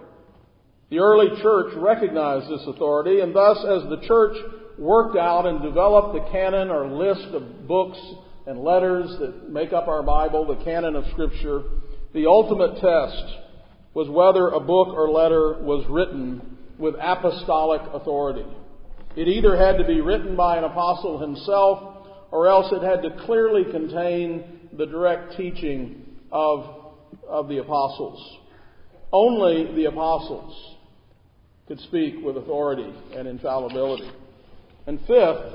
The 0.90 0.99
early 0.99 1.40
church 1.40 1.73
recognized 1.76 2.50
this 2.50 2.66
authority, 2.66 3.21
and 3.21 3.35
thus, 3.35 3.57
as 3.64 3.88
the 3.88 4.07
church 4.07 4.37
worked 4.78 5.16
out 5.16 5.47
and 5.47 5.62
developed 5.62 6.12
the 6.12 6.31
canon 6.31 6.71
or 6.71 6.87
list 6.87 7.35
of 7.35 7.66
books 7.66 7.99
and 8.47 8.59
letters 8.59 9.09
that 9.21 9.50
make 9.50 9.73
up 9.73 9.88
our 9.88 10.02
Bible, 10.02 10.45
the 10.45 10.62
canon 10.62 10.95
of 10.95 11.07
Scripture, 11.12 11.62
the 12.12 12.26
ultimate 12.26 12.75
test 12.75 13.25
was 13.95 14.09
whether 14.11 14.49
a 14.49 14.61
book 14.61 14.88
or 14.88 15.11
letter 15.11 15.62
was 15.62 15.87
written 15.88 16.59
with 16.78 16.95
apostolic 17.00 17.81
authority. 17.95 18.45
It 19.14 19.28
either 19.28 19.57
had 19.57 19.76
to 19.76 19.85
be 19.85 20.00
written 20.00 20.37
by 20.37 20.57
an 20.57 20.64
apostle 20.64 21.19
himself, 21.19 22.07
or 22.31 22.49
else 22.49 22.73
it 22.73 22.83
had 22.83 23.02
to 23.02 23.25
clearly 23.26 23.64
contain 23.71 24.69
the 24.76 24.87
direct 24.87 25.37
teaching 25.37 26.07
of, 26.31 26.95
of 27.28 27.49
the 27.49 27.59
apostles. 27.59 28.38
Only 29.12 29.75
the 29.75 29.85
apostles 29.85 30.76
could 31.69 31.78
speak 31.81 32.25
with 32.25 32.38
authority 32.38 32.90
and 33.14 33.28
infallibility. 33.28 34.11
And 34.87 34.99
fifth, 35.00 35.54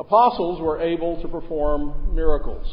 apostles 0.00 0.58
were 0.60 0.80
able 0.80 1.20
to 1.20 1.28
perform 1.28 2.14
miracles. 2.14 2.66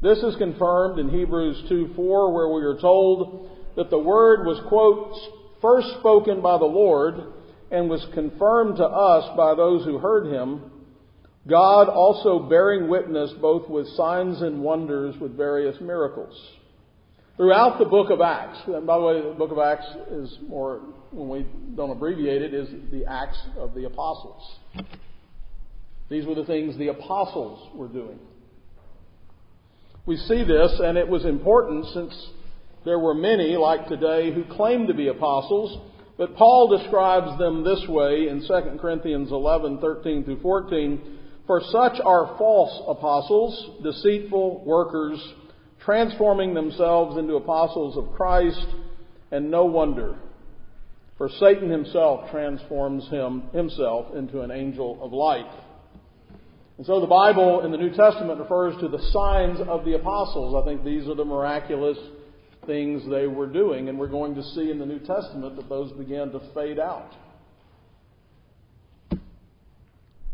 This 0.00 0.18
is 0.18 0.36
confirmed 0.36 0.98
in 0.98 1.10
Hebrews 1.10 1.64
2 1.68 1.92
4, 1.94 2.32
where 2.32 2.48
we 2.48 2.62
are 2.62 2.80
told 2.80 3.50
that 3.76 3.90
the 3.90 3.98
word 3.98 4.46
was, 4.46 4.58
quote, 4.68 5.14
first 5.60 5.86
spoken 6.00 6.40
by 6.40 6.56
the 6.56 6.64
Lord 6.64 7.14
and 7.72 7.88
was 7.88 8.06
confirmed 8.12 8.76
to 8.76 8.84
us 8.84 9.36
by 9.36 9.54
those 9.54 9.84
who 9.84 9.98
heard 9.98 10.26
him, 10.26 10.70
God 11.48 11.88
also 11.88 12.40
bearing 12.48 12.88
witness 12.88 13.32
both 13.40 13.68
with 13.68 13.88
signs 13.96 14.42
and 14.42 14.62
wonders 14.62 15.16
with 15.18 15.36
various 15.36 15.80
miracles. 15.80 16.38
Throughout 17.36 17.78
the 17.78 17.86
book 17.86 18.10
of 18.10 18.20
Acts, 18.20 18.58
and 18.66 18.86
by 18.86 18.98
the 18.98 19.04
way, 19.04 19.22
the 19.22 19.34
book 19.34 19.50
of 19.50 19.58
Acts 19.58 19.86
is 20.10 20.38
more, 20.46 20.82
when 21.10 21.28
we 21.30 21.46
don't 21.74 21.90
abbreviate 21.90 22.42
it, 22.42 22.52
is 22.52 22.68
the 22.92 23.06
Acts 23.06 23.38
of 23.56 23.74
the 23.74 23.86
Apostles. 23.86 24.42
These 26.10 26.26
were 26.26 26.34
the 26.34 26.44
things 26.44 26.76
the 26.76 26.88
apostles 26.88 27.70
were 27.74 27.88
doing. 27.88 28.18
We 30.04 30.18
see 30.18 30.44
this, 30.44 30.78
and 30.78 30.98
it 30.98 31.08
was 31.08 31.24
important 31.24 31.86
since 31.94 32.14
there 32.84 32.98
were 32.98 33.14
many, 33.14 33.56
like 33.56 33.88
today, 33.88 34.30
who 34.30 34.44
claimed 34.44 34.88
to 34.88 34.94
be 34.94 35.08
apostles, 35.08 35.91
but 36.22 36.36
Paul 36.36 36.68
describes 36.78 37.36
them 37.36 37.64
this 37.64 37.84
way 37.88 38.28
in 38.28 38.46
2 38.46 38.78
Corinthians 38.80 39.32
11, 39.32 39.78
13 39.78 40.22
through 40.22 40.40
14. 40.40 41.18
For 41.48 41.60
such 41.60 41.98
are 41.98 42.36
false 42.38 42.80
apostles, 42.86 43.82
deceitful 43.82 44.64
workers, 44.64 45.20
transforming 45.84 46.54
themselves 46.54 47.18
into 47.18 47.34
apostles 47.34 47.96
of 47.96 48.14
Christ, 48.14 48.64
and 49.32 49.50
no 49.50 49.64
wonder. 49.64 50.14
For 51.18 51.28
Satan 51.28 51.68
himself 51.68 52.30
transforms 52.30 53.08
him, 53.08 53.50
himself 53.52 54.14
into 54.14 54.42
an 54.42 54.52
angel 54.52 55.00
of 55.02 55.12
light. 55.12 55.50
And 56.76 56.86
so 56.86 57.00
the 57.00 57.08
Bible 57.08 57.64
in 57.64 57.72
the 57.72 57.78
New 57.78 57.96
Testament 57.96 58.38
refers 58.38 58.80
to 58.80 58.86
the 58.86 59.02
signs 59.10 59.58
of 59.68 59.84
the 59.84 59.94
apostles. 59.94 60.54
I 60.54 60.64
think 60.64 60.84
these 60.84 61.08
are 61.08 61.16
the 61.16 61.24
miraculous 61.24 61.98
things 62.66 63.02
they 63.10 63.26
were 63.26 63.46
doing, 63.46 63.88
and 63.88 63.98
we're 63.98 64.08
going 64.08 64.34
to 64.34 64.42
see 64.54 64.70
in 64.70 64.78
the 64.78 64.86
New 64.86 65.00
Testament 65.00 65.56
that 65.56 65.68
those 65.68 65.92
began 65.92 66.30
to 66.30 66.40
fade 66.54 66.78
out. 66.78 67.12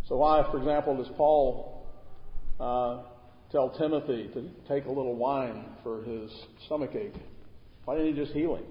So, 0.06 0.16
why, 0.16 0.46
for 0.50 0.58
example, 0.58 0.96
does 0.96 1.10
Paul 1.16 1.86
uh, 2.58 3.02
tell 3.52 3.70
Timothy 3.78 4.30
to 4.34 4.50
take 4.68 4.86
a 4.86 4.88
little 4.88 5.16
wine 5.16 5.64
for 5.82 6.02
his 6.02 6.30
stomach 6.66 6.94
ache? 6.94 7.20
Why 7.84 7.96
didn't 7.96 8.14
he 8.14 8.20
just 8.20 8.32
heal 8.32 8.56
him? 8.56 8.64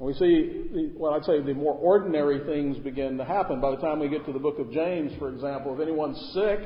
And 0.00 0.08
we 0.08 0.14
see 0.14 0.92
what 0.96 1.12
I'd 1.12 1.24
say 1.24 1.40
the 1.40 1.54
more 1.54 1.74
ordinary 1.74 2.44
things 2.44 2.76
begin 2.78 3.16
to 3.18 3.24
happen. 3.24 3.60
By 3.60 3.70
the 3.70 3.76
time 3.76 4.00
we 4.00 4.08
get 4.08 4.26
to 4.26 4.32
the 4.32 4.38
book 4.38 4.58
of 4.58 4.72
James, 4.72 5.12
for 5.18 5.28
example, 5.28 5.74
if 5.74 5.80
anyone's 5.80 6.18
sick, 6.34 6.60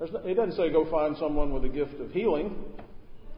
no, 0.00 0.22
he 0.24 0.34
doesn't 0.34 0.56
say 0.56 0.70
go 0.70 0.90
find 0.90 1.16
someone 1.18 1.52
with 1.52 1.64
a 1.64 1.68
gift 1.68 2.00
of 2.00 2.10
healing. 2.10 2.54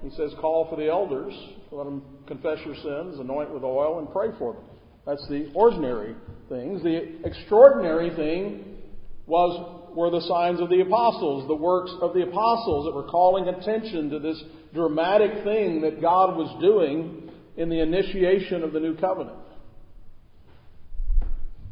He 0.03 0.11
says, 0.11 0.33
call 0.41 0.69
for 0.69 0.77
the 0.77 0.89
elders, 0.89 1.33
let 1.71 1.85
them 1.85 2.03
confess 2.27 2.59
your 2.65 2.75
sins, 2.75 3.21
anoint 3.21 3.53
with 3.55 3.63
oil, 3.63 4.01
and 4.01 4.11
pray 4.11 4.29
for 4.39 4.55
them. 4.55 4.65
That's 5.07 5.27
the 5.29 5.51
ordinary 5.55 6.15
things. 6.49 6.83
The 6.83 7.25
extraordinary 7.25 8.15
thing 8.15 8.79
was 9.27 9.79
were 9.95 10.11
the 10.11 10.23
signs 10.23 10.61
of 10.61 10.69
the 10.71 10.81
apostles, 10.81 11.47
the 11.49 11.55
works 11.55 11.93
of 12.01 12.15
the 12.15 12.23
apostles 12.23 12.87
that 12.87 12.95
were 12.95 13.09
calling 13.11 13.49
attention 13.49 14.11
to 14.11 14.19
this 14.19 14.43
dramatic 14.75 15.45
thing 15.45 15.83
that 15.83 16.01
God 16.01 16.37
was 16.37 16.61
doing 16.61 17.31
in 17.57 17.69
the 17.69 17.81
initiation 17.81 18.63
of 18.63 18.73
the 18.73 18.81
new 18.81 18.97
covenant. 18.97 19.37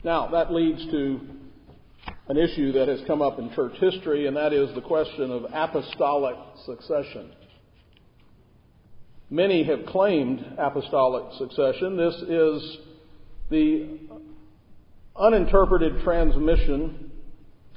Now, 0.04 0.28
that 0.28 0.52
leads 0.52 0.84
to 0.90 1.20
an 2.28 2.36
issue 2.36 2.72
that 2.72 2.88
has 2.88 3.00
come 3.06 3.22
up 3.22 3.38
in 3.38 3.52
church 3.54 3.72
history, 3.80 4.26
and 4.26 4.36
that 4.36 4.52
is 4.52 4.74
the 4.74 4.80
question 4.80 5.30
of 5.30 5.44
apostolic 5.52 6.36
succession. 6.64 7.32
Many 9.32 9.62
have 9.62 9.86
claimed 9.86 10.44
apostolic 10.58 11.32
succession. 11.38 11.96
This 11.96 12.14
is 12.28 12.78
the 13.48 14.00
uninterpreted 15.16 16.02
transmission, 16.02 17.12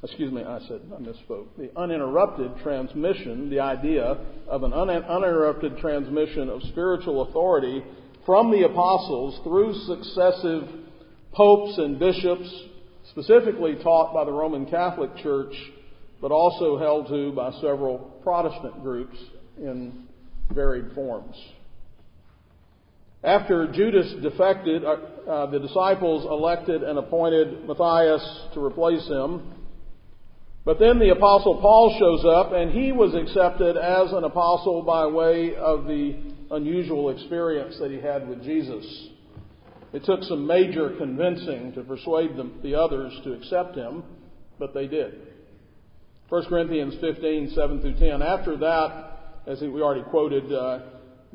excuse 0.02 0.34
me, 0.34 0.44
I 0.44 0.60
said, 0.68 0.82
I 0.92 1.00
misspoke, 1.00 1.50
the 1.56 1.70
uninterrupted 1.78 2.58
transmission, 2.64 3.52
the 3.52 3.60
idea 3.60 4.18
of 4.48 4.64
an 4.64 4.74
uninterrupted 4.74 5.78
transmission 5.78 6.50
of 6.50 6.64
spiritual 6.64 7.30
authority 7.30 7.84
from 8.26 8.50
the 8.50 8.64
apostles 8.64 9.40
through 9.44 9.76
successive 9.86 10.64
popes 11.34 11.78
and 11.78 12.00
bishops, 12.00 12.50
specifically 13.12 13.76
taught 13.84 14.12
by 14.12 14.26
the 14.26 14.32
Roman 14.32 14.66
Catholic 14.66 15.16
Church, 15.18 15.54
but 16.20 16.32
also 16.32 16.80
held 16.80 17.10
to 17.10 17.32
by 17.34 17.52
several 17.62 18.00
Protestant 18.24 18.82
groups 18.82 19.18
in 19.58 20.08
varied 20.52 20.94
forms. 20.94 21.36
After 23.24 23.72
Judas 23.72 24.14
defected, 24.22 24.84
uh, 24.84 24.98
uh, 25.28 25.46
the 25.50 25.60
disciples 25.60 26.26
elected 26.26 26.84
and 26.84 27.00
appointed 27.00 27.66
Matthias 27.66 28.48
to 28.54 28.64
replace 28.64 29.08
him. 29.08 29.54
But 30.66 30.80
then 30.80 31.00
the 31.00 31.10
apostle 31.10 31.60
Paul 31.62 31.96
shows 32.00 32.26
up 32.26 32.54
and 32.54 32.72
he 32.72 32.92
was 32.92 33.14
accepted 33.16 33.78
as 33.78 34.12
an 34.12 34.24
apostle 34.24 34.82
by 34.82 35.08
way 35.08 35.56
of 35.56 35.86
the 35.86 36.18
unusual 36.52 37.10
experience 37.10 37.78
that 37.80 37.92
he 37.92 38.00
had 38.00 38.28
with 38.28 38.44
Jesus. 38.44 39.10
It 39.94 40.04
took 40.06 40.24
some 40.24 40.48
major 40.48 40.96
convincing 40.98 41.74
to 41.74 41.84
persuade 41.84 42.36
them, 42.36 42.60
the 42.64 42.76
others 42.76 43.14
to 43.24 43.34
accept 43.34 43.76
him, 43.76 44.04
but 44.58 44.74
they 44.74 44.88
did. 44.88 45.28
1 46.30 46.46
Corinthians 46.46 46.96
15, 47.00 47.52
7 47.54 47.82
through 47.82 48.00
10. 48.00 48.22
After 48.22 48.58
that, 48.58 49.13
as 49.46 49.60
we 49.62 49.82
already 49.82 50.04
quoted, 50.10 50.52
uh, 50.52 50.80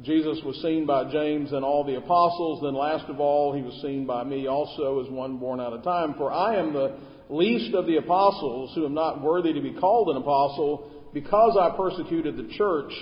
Jesus 0.02 0.38
was 0.44 0.56
seen 0.62 0.86
by 0.86 1.10
James 1.10 1.52
and 1.52 1.64
all 1.64 1.84
the 1.84 1.96
apostles. 1.96 2.60
Then, 2.62 2.74
last 2.74 3.08
of 3.10 3.20
all, 3.20 3.54
he 3.54 3.62
was 3.62 3.74
seen 3.82 4.06
by 4.06 4.24
me 4.24 4.46
also 4.46 5.04
as 5.04 5.10
one 5.10 5.38
born 5.38 5.60
out 5.60 5.72
of 5.72 5.82
time. 5.82 6.14
For 6.14 6.32
I 6.32 6.56
am 6.56 6.72
the 6.72 6.96
least 7.28 7.74
of 7.74 7.86
the 7.86 7.96
apostles 7.96 8.72
who 8.74 8.86
am 8.86 8.94
not 8.94 9.22
worthy 9.22 9.52
to 9.52 9.60
be 9.60 9.72
called 9.72 10.08
an 10.08 10.16
apostle 10.16 10.90
because 11.12 11.58
I 11.60 11.76
persecuted 11.76 12.36
the 12.36 12.54
church. 12.56 12.92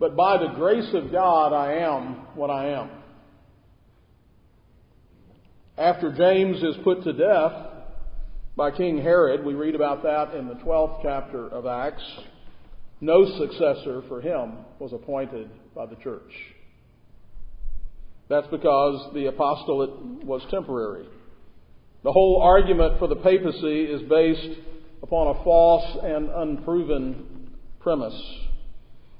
But 0.00 0.16
by 0.16 0.38
the 0.38 0.54
grace 0.54 0.90
of 0.94 1.12
God, 1.12 1.52
I 1.52 1.74
am 1.74 2.26
what 2.34 2.50
I 2.50 2.70
am. 2.70 2.90
After 5.78 6.12
James 6.12 6.62
is 6.62 6.76
put 6.82 7.04
to 7.04 7.12
death 7.12 7.52
by 8.56 8.72
King 8.72 8.98
Herod, 8.98 9.44
we 9.44 9.54
read 9.54 9.74
about 9.74 10.02
that 10.02 10.34
in 10.34 10.48
the 10.48 10.54
12th 10.54 11.00
chapter 11.02 11.48
of 11.48 11.66
Acts 11.66 12.02
no 13.02 13.26
successor 13.36 14.02
for 14.08 14.20
him 14.20 14.58
was 14.78 14.92
appointed 14.92 15.50
by 15.74 15.86
the 15.86 15.96
church. 15.96 16.32
That's 18.28 18.46
because 18.46 19.12
the 19.12 19.26
apostolate 19.26 20.24
was 20.24 20.40
temporary. 20.50 21.06
The 22.04 22.12
whole 22.12 22.40
argument 22.40 23.00
for 23.00 23.08
the 23.08 23.16
papacy 23.16 23.84
is 23.84 24.08
based 24.08 24.60
upon 25.02 25.34
a 25.36 25.44
false 25.44 25.98
and 26.04 26.30
unproven 26.30 27.50
premise. 27.80 28.18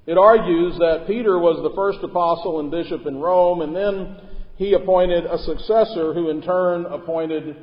It 0.06 0.16
argues 0.16 0.78
that 0.78 1.06
Peter 1.08 1.38
was 1.40 1.60
the 1.62 1.74
first 1.74 1.98
apostle 2.04 2.60
and 2.60 2.70
bishop 2.70 3.04
in 3.06 3.18
Rome, 3.18 3.62
and 3.62 3.74
then 3.74 4.16
he 4.56 4.74
appointed 4.74 5.24
a 5.24 5.38
successor 5.38 6.14
who 6.14 6.30
in 6.30 6.40
turn 6.40 6.86
appointed 6.86 7.56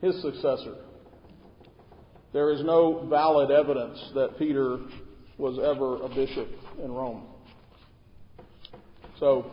his 0.00 0.20
successor. 0.22 0.76
There 2.32 2.52
is 2.52 2.62
no 2.64 3.06
valid 3.08 3.50
evidence 3.50 3.98
that 4.14 4.38
Peter 4.38 4.78
was 5.38 5.58
ever 5.58 6.02
a 6.02 6.08
bishop 6.08 6.48
in 6.82 6.92
Rome. 6.92 7.24
So 9.18 9.50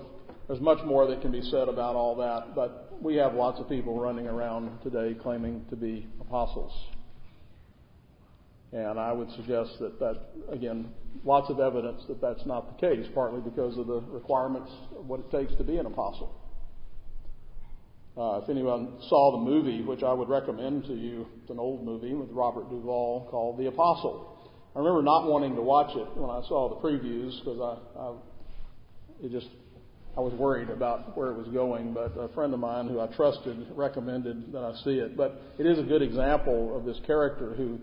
there's 0.47 0.61
much 0.61 0.83
more 0.85 1.07
that 1.07 1.21
can 1.21 1.31
be 1.31 1.41
said 1.41 1.69
about 1.69 1.95
all 1.95 2.15
that, 2.17 2.55
but 2.55 2.93
we 3.01 3.15
have 3.15 3.33
lots 3.33 3.59
of 3.59 3.69
people 3.69 3.99
running 3.99 4.27
around 4.27 4.79
today 4.81 5.15
claiming 5.19 5.65
to 5.69 5.75
be 5.75 6.07
apostles. 6.19 6.73
And 8.71 8.99
I 8.99 9.13
would 9.13 9.31
suggest 9.31 9.79
that 9.79 9.99
that, 9.99 10.21
again, 10.51 10.89
lots 11.23 11.49
of 11.49 11.59
evidence 11.59 12.01
that 12.09 12.19
that's 12.19 12.45
not 12.45 12.75
the 12.75 12.87
case, 12.87 13.05
partly 13.13 13.39
because 13.39 13.77
of 13.77 13.87
the 13.87 14.01
requirements 14.01 14.71
of 14.97 15.05
what 15.05 15.19
it 15.19 15.31
takes 15.31 15.55
to 15.55 15.63
be 15.63 15.77
an 15.77 15.85
apostle. 15.85 16.41
Uh, 18.17 18.39
if 18.43 18.49
anyone 18.49 18.97
saw 19.09 19.31
the 19.31 19.37
movie, 19.37 19.81
which 19.81 20.03
I 20.03 20.13
would 20.13 20.29
recommend 20.29 20.85
to 20.85 20.93
you, 20.93 21.27
it's 21.41 21.51
an 21.51 21.59
old 21.59 21.85
movie 21.85 22.13
with 22.13 22.29
Robert 22.31 22.69
Duvall 22.69 23.27
called 23.29 23.57
The 23.57 23.67
Apostle. 23.67 24.34
I 24.75 24.79
remember 24.79 25.01
not 25.03 25.27
wanting 25.27 25.55
to 25.55 25.61
watch 25.61 25.95
it 25.95 26.17
when 26.17 26.29
I 26.29 26.41
saw 26.49 26.67
the 26.67 26.75
previews 26.75 27.39
because 27.39 27.61
I, 27.61 27.99
I 27.99 28.13
it 29.23 29.31
just 29.31 29.47
I 30.17 30.19
was 30.19 30.33
worried 30.33 30.69
about 30.69 31.17
where 31.17 31.31
it 31.31 31.37
was 31.37 31.47
going. 31.47 31.93
But 31.93 32.17
a 32.19 32.27
friend 32.33 32.53
of 32.53 32.59
mine 32.59 32.89
who 32.89 32.99
I 32.99 33.07
trusted 33.07 33.67
recommended 33.73 34.51
that 34.51 34.63
I 34.63 34.73
see 34.83 34.99
it. 34.99 35.15
But 35.15 35.41
it 35.57 35.65
is 35.65 35.79
a 35.79 35.83
good 35.83 36.01
example 36.01 36.75
of 36.75 36.83
this 36.83 36.99
character 37.07 37.53
who 37.53 37.79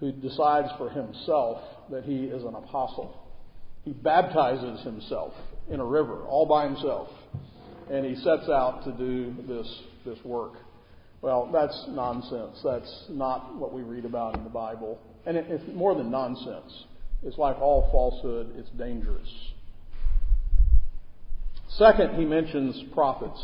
who 0.00 0.10
decides 0.10 0.68
for 0.76 0.90
himself 0.90 1.62
that 1.90 2.04
he 2.04 2.24
is 2.24 2.42
an 2.42 2.56
apostle. 2.56 3.20
He 3.82 3.92
baptizes 3.92 4.82
himself 4.84 5.34
in 5.70 5.78
a 5.78 5.84
river 5.84 6.24
all 6.24 6.46
by 6.46 6.64
himself, 6.64 7.08
and 7.90 8.04
he 8.04 8.16
sets 8.16 8.48
out 8.48 8.82
to 8.84 8.92
do 8.92 9.34
this 9.46 9.82
this 10.04 10.18
work. 10.24 10.54
Well, 11.22 11.48
that's 11.52 11.84
nonsense. 11.90 12.60
That's 12.64 13.04
not 13.08 13.54
what 13.56 13.72
we 13.72 13.82
read 13.82 14.04
about 14.04 14.36
in 14.36 14.42
the 14.42 14.50
Bible. 14.50 14.98
And 15.26 15.36
it, 15.36 15.46
it's 15.48 15.64
more 15.74 15.94
than 15.94 16.10
nonsense. 16.10 16.84
It's 17.22 17.38
like 17.38 17.58
all 17.58 17.88
falsehood, 17.90 18.54
it's 18.56 18.70
dangerous. 18.70 19.28
Second, 21.70 22.16
he 22.16 22.24
mentions 22.24 22.92
prophets. 22.92 23.40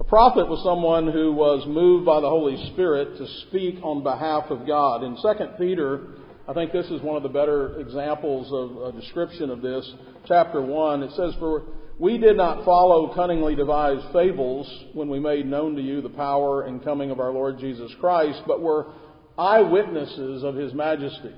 A 0.00 0.04
prophet 0.04 0.48
was 0.48 0.62
someone 0.62 1.10
who 1.10 1.32
was 1.32 1.66
moved 1.66 2.06
by 2.06 2.20
the 2.20 2.28
Holy 2.28 2.70
Spirit 2.72 3.18
to 3.18 3.26
speak 3.48 3.82
on 3.82 4.02
behalf 4.02 4.44
of 4.50 4.66
God. 4.66 5.02
In 5.02 5.16
2 5.20 5.46
Peter 5.58 6.06
I 6.48 6.54
think 6.54 6.72
this 6.72 6.86
is 6.86 7.02
one 7.02 7.14
of 7.14 7.22
the 7.22 7.28
better 7.28 7.78
examples 7.78 8.50
of 8.50 8.94
a 8.94 8.98
description 8.98 9.50
of 9.50 9.60
this. 9.60 9.86
Chapter 10.24 10.62
1, 10.62 11.02
it 11.02 11.10
says, 11.12 11.34
For 11.38 11.64
we 11.98 12.16
did 12.16 12.38
not 12.38 12.64
follow 12.64 13.14
cunningly 13.14 13.54
devised 13.54 14.10
fables 14.14 14.66
when 14.94 15.10
we 15.10 15.20
made 15.20 15.44
known 15.44 15.76
to 15.76 15.82
you 15.82 16.00
the 16.00 16.08
power 16.08 16.62
and 16.62 16.82
coming 16.82 17.10
of 17.10 17.20
our 17.20 17.32
Lord 17.32 17.58
Jesus 17.58 17.92
Christ, 18.00 18.40
but 18.46 18.62
were 18.62 18.86
eyewitnesses 19.38 20.42
of 20.42 20.56
his 20.56 20.74
majesty. 20.74 21.34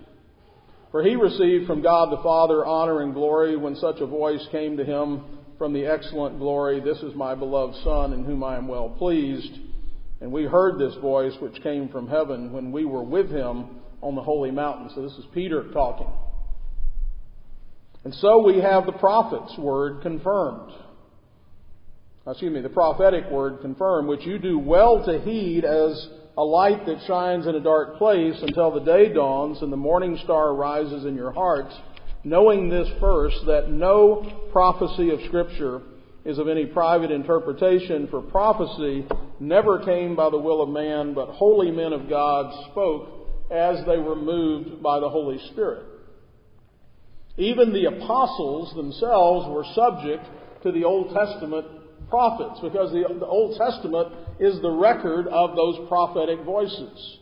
For 0.90 1.02
he 1.02 1.14
received 1.14 1.66
from 1.66 1.82
God 1.82 2.10
the 2.10 2.22
Father 2.22 2.64
honor 2.66 3.02
and 3.02 3.14
glory 3.14 3.56
when 3.56 3.76
such 3.76 4.00
a 4.00 4.06
voice 4.06 4.44
came 4.50 4.76
to 4.76 4.84
him 4.84 5.22
from 5.58 5.72
the 5.72 5.86
excellent 5.86 6.38
glory, 6.38 6.80
This 6.80 6.98
is 6.98 7.14
my 7.14 7.34
beloved 7.34 7.76
Son 7.84 8.12
in 8.12 8.24
whom 8.24 8.42
I 8.42 8.56
am 8.56 8.66
well 8.66 8.88
pleased. 8.88 9.58
And 10.20 10.32
we 10.32 10.44
heard 10.44 10.78
this 10.78 10.94
voice 10.96 11.34
which 11.38 11.62
came 11.62 11.88
from 11.88 12.08
heaven 12.08 12.52
when 12.52 12.72
we 12.72 12.84
were 12.84 13.04
with 13.04 13.30
him 13.30 13.66
on 14.02 14.14
the 14.14 14.22
holy 14.22 14.50
mountain. 14.50 14.90
So 14.94 15.02
this 15.02 15.12
is 15.12 15.24
Peter 15.32 15.70
talking. 15.72 16.08
And 18.04 18.14
so 18.14 18.42
we 18.42 18.58
have 18.58 18.86
the 18.86 18.92
prophet's 18.92 19.56
word 19.58 20.00
confirmed. 20.02 20.72
Excuse 22.26 22.52
me, 22.52 22.60
the 22.60 22.68
prophetic 22.68 23.30
word 23.30 23.60
confirmed, 23.60 24.08
which 24.08 24.24
you 24.24 24.38
do 24.38 24.58
well 24.58 25.04
to 25.04 25.20
heed 25.20 25.64
as 25.64 26.08
a 26.36 26.42
light 26.44 26.86
that 26.86 27.02
shines 27.06 27.46
in 27.46 27.54
a 27.54 27.60
dark 27.60 27.96
place 27.98 28.36
until 28.42 28.70
the 28.70 28.80
day 28.80 29.12
dawns 29.12 29.62
and 29.62 29.72
the 29.72 29.76
morning 29.76 30.18
star 30.24 30.54
rises 30.54 31.04
in 31.04 31.14
your 31.14 31.32
hearts, 31.32 31.74
knowing 32.24 32.68
this 32.68 32.88
first, 33.00 33.36
that 33.46 33.70
no 33.70 34.48
prophecy 34.52 35.10
of 35.10 35.20
Scripture 35.26 35.82
is 36.24 36.38
of 36.38 36.48
any 36.48 36.66
private 36.66 37.10
interpretation, 37.10 38.06
for 38.08 38.20
prophecy 38.20 39.06
never 39.40 39.84
came 39.84 40.14
by 40.14 40.28
the 40.30 40.38
will 40.38 40.62
of 40.62 40.68
man, 40.68 41.14
but 41.14 41.28
holy 41.28 41.70
men 41.70 41.92
of 41.92 42.08
God 42.08 42.70
spoke 42.70 43.08
as 43.50 43.84
they 43.86 43.96
were 43.98 44.16
moved 44.16 44.82
by 44.82 45.00
the 45.00 45.08
Holy 45.08 45.38
Spirit. 45.50 45.86
Even 47.36 47.72
the 47.72 47.86
apostles 47.86 48.74
themselves 48.74 49.48
were 49.48 49.64
subject 49.74 50.24
to 50.62 50.72
the 50.72 50.84
Old 50.84 51.14
Testament 51.14 51.66
prophets 52.10 52.60
because 52.60 52.90
the, 52.92 53.04
the, 53.18 53.26
Old 53.26 53.56
Testament 53.56 54.12
is 54.38 54.60
the 54.60 54.70
record 54.70 55.28
of 55.28 55.56
those 55.56 55.88
prophetic 55.88 56.44
voices. 56.44 57.18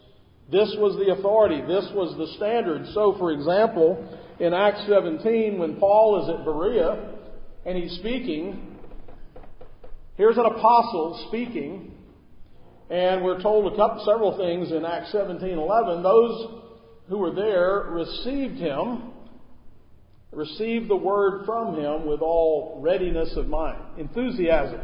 This 0.51 0.75
was 0.79 0.97
the 0.97 1.13
authority. 1.13 1.61
This 1.61 1.87
was 1.95 2.17
the 2.17 2.35
standard. 2.37 2.87
So, 2.95 3.15
for 3.19 3.33
example, 3.33 4.03
in 4.41 4.55
Acts 4.55 4.83
17, 4.89 5.59
when 5.59 5.77
Paul 5.77 6.25
is 6.25 6.31
at 6.31 6.45
Berea 6.45 7.15
and 7.67 7.77
he's 7.77 7.99
speaking, 7.99 8.79
here's 10.17 10.39
an 10.39 10.47
apostle 10.47 11.27
speaking, 11.29 11.93
and 12.89 13.23
we're 13.23 13.43
told 13.43 13.73
a 13.73 13.77
couple, 13.77 14.03
several 14.07 14.37
things 14.39 14.73
in 14.73 14.87
Acts 14.87 15.13
17:11. 15.13 16.03
Those 16.03 16.63
who 17.09 17.19
were 17.19 17.35
there 17.35 17.91
received 17.91 18.59
him 18.59 19.13
received 20.33 20.89
the 20.89 20.97
word 20.97 21.45
from 21.47 21.75
him 21.75 22.07
with 22.07 22.21
all 22.21 22.81
readiness 22.83 23.33
of 23.37 23.49
mind, 23.49 23.79
enthusiasm. 23.99 24.81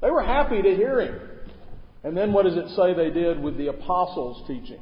They 0.00 0.10
were 0.10 0.22
happy 0.22 0.62
to 0.62 0.74
hear 0.74 1.00
him. 1.00 1.20
And 2.02 2.16
then 2.16 2.32
what 2.32 2.46
does 2.46 2.56
it 2.56 2.68
say 2.76 2.94
they 2.94 3.10
did 3.10 3.40
with 3.42 3.58
the 3.58 3.68
apostles' 3.68 4.46
teaching? 4.46 4.80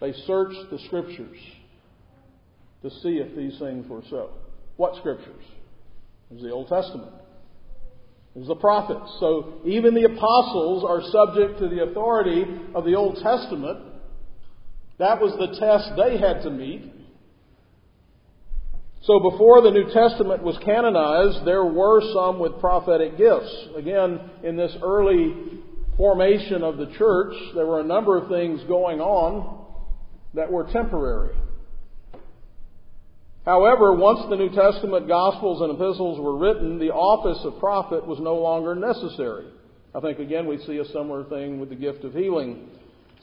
They 0.00 0.12
searched 0.26 0.70
the 0.70 0.78
scriptures 0.86 1.38
to 2.82 2.90
see 2.90 3.18
if 3.18 3.36
these 3.36 3.58
things 3.58 3.88
were 3.88 4.02
so. 4.08 4.30
What 4.76 4.96
scriptures? 4.96 5.44
It 6.30 6.34
was 6.34 6.42
the 6.42 6.50
Old 6.50 6.68
Testament. 6.68 7.12
It 8.34 8.38
was 8.38 8.48
the 8.48 8.56
prophets. 8.56 9.16
So 9.20 9.60
even 9.64 9.94
the 9.94 10.04
apostles 10.04 10.84
are 10.84 11.02
subject 11.12 11.60
to 11.60 11.68
the 11.68 11.84
authority 11.84 12.44
of 12.74 12.84
the 12.84 12.94
Old 12.94 13.16
Testament. 13.22 13.78
That 14.98 15.20
was 15.20 15.32
the 15.38 15.58
test 15.58 15.92
they 15.96 16.18
had 16.18 16.42
to 16.42 16.50
meet. 16.50 16.90
So 19.06 19.20
before 19.20 19.60
the 19.60 19.70
New 19.70 19.92
Testament 19.92 20.42
was 20.42 20.56
canonized, 20.64 21.46
there 21.46 21.64
were 21.64 22.00
some 22.14 22.38
with 22.38 22.58
prophetic 22.58 23.18
gifts. 23.18 23.68
Again, 23.76 24.18
in 24.42 24.56
this 24.56 24.74
early 24.82 25.60
formation 25.98 26.62
of 26.62 26.78
the 26.78 26.86
church, 26.96 27.34
there 27.54 27.66
were 27.66 27.80
a 27.80 27.84
number 27.84 28.16
of 28.16 28.30
things 28.30 28.62
going 28.66 29.00
on 29.00 29.62
that 30.32 30.50
were 30.50 30.64
temporary. 30.72 31.36
However, 33.44 33.94
once 33.94 34.20
the 34.30 34.36
New 34.36 34.48
Testament 34.48 35.06
Gospels 35.06 35.60
and 35.60 35.72
epistles 35.72 36.18
were 36.18 36.38
written, 36.38 36.78
the 36.78 36.90
office 36.90 37.44
of 37.44 37.58
prophet 37.60 38.06
was 38.06 38.18
no 38.20 38.36
longer 38.36 38.74
necessary. 38.74 39.44
I 39.94 40.00
think 40.00 40.18
again 40.18 40.46
we 40.46 40.56
see 40.64 40.78
a 40.78 40.84
similar 40.86 41.24
thing 41.24 41.60
with 41.60 41.68
the 41.68 41.76
gift 41.76 42.04
of 42.04 42.14
healing. 42.14 42.70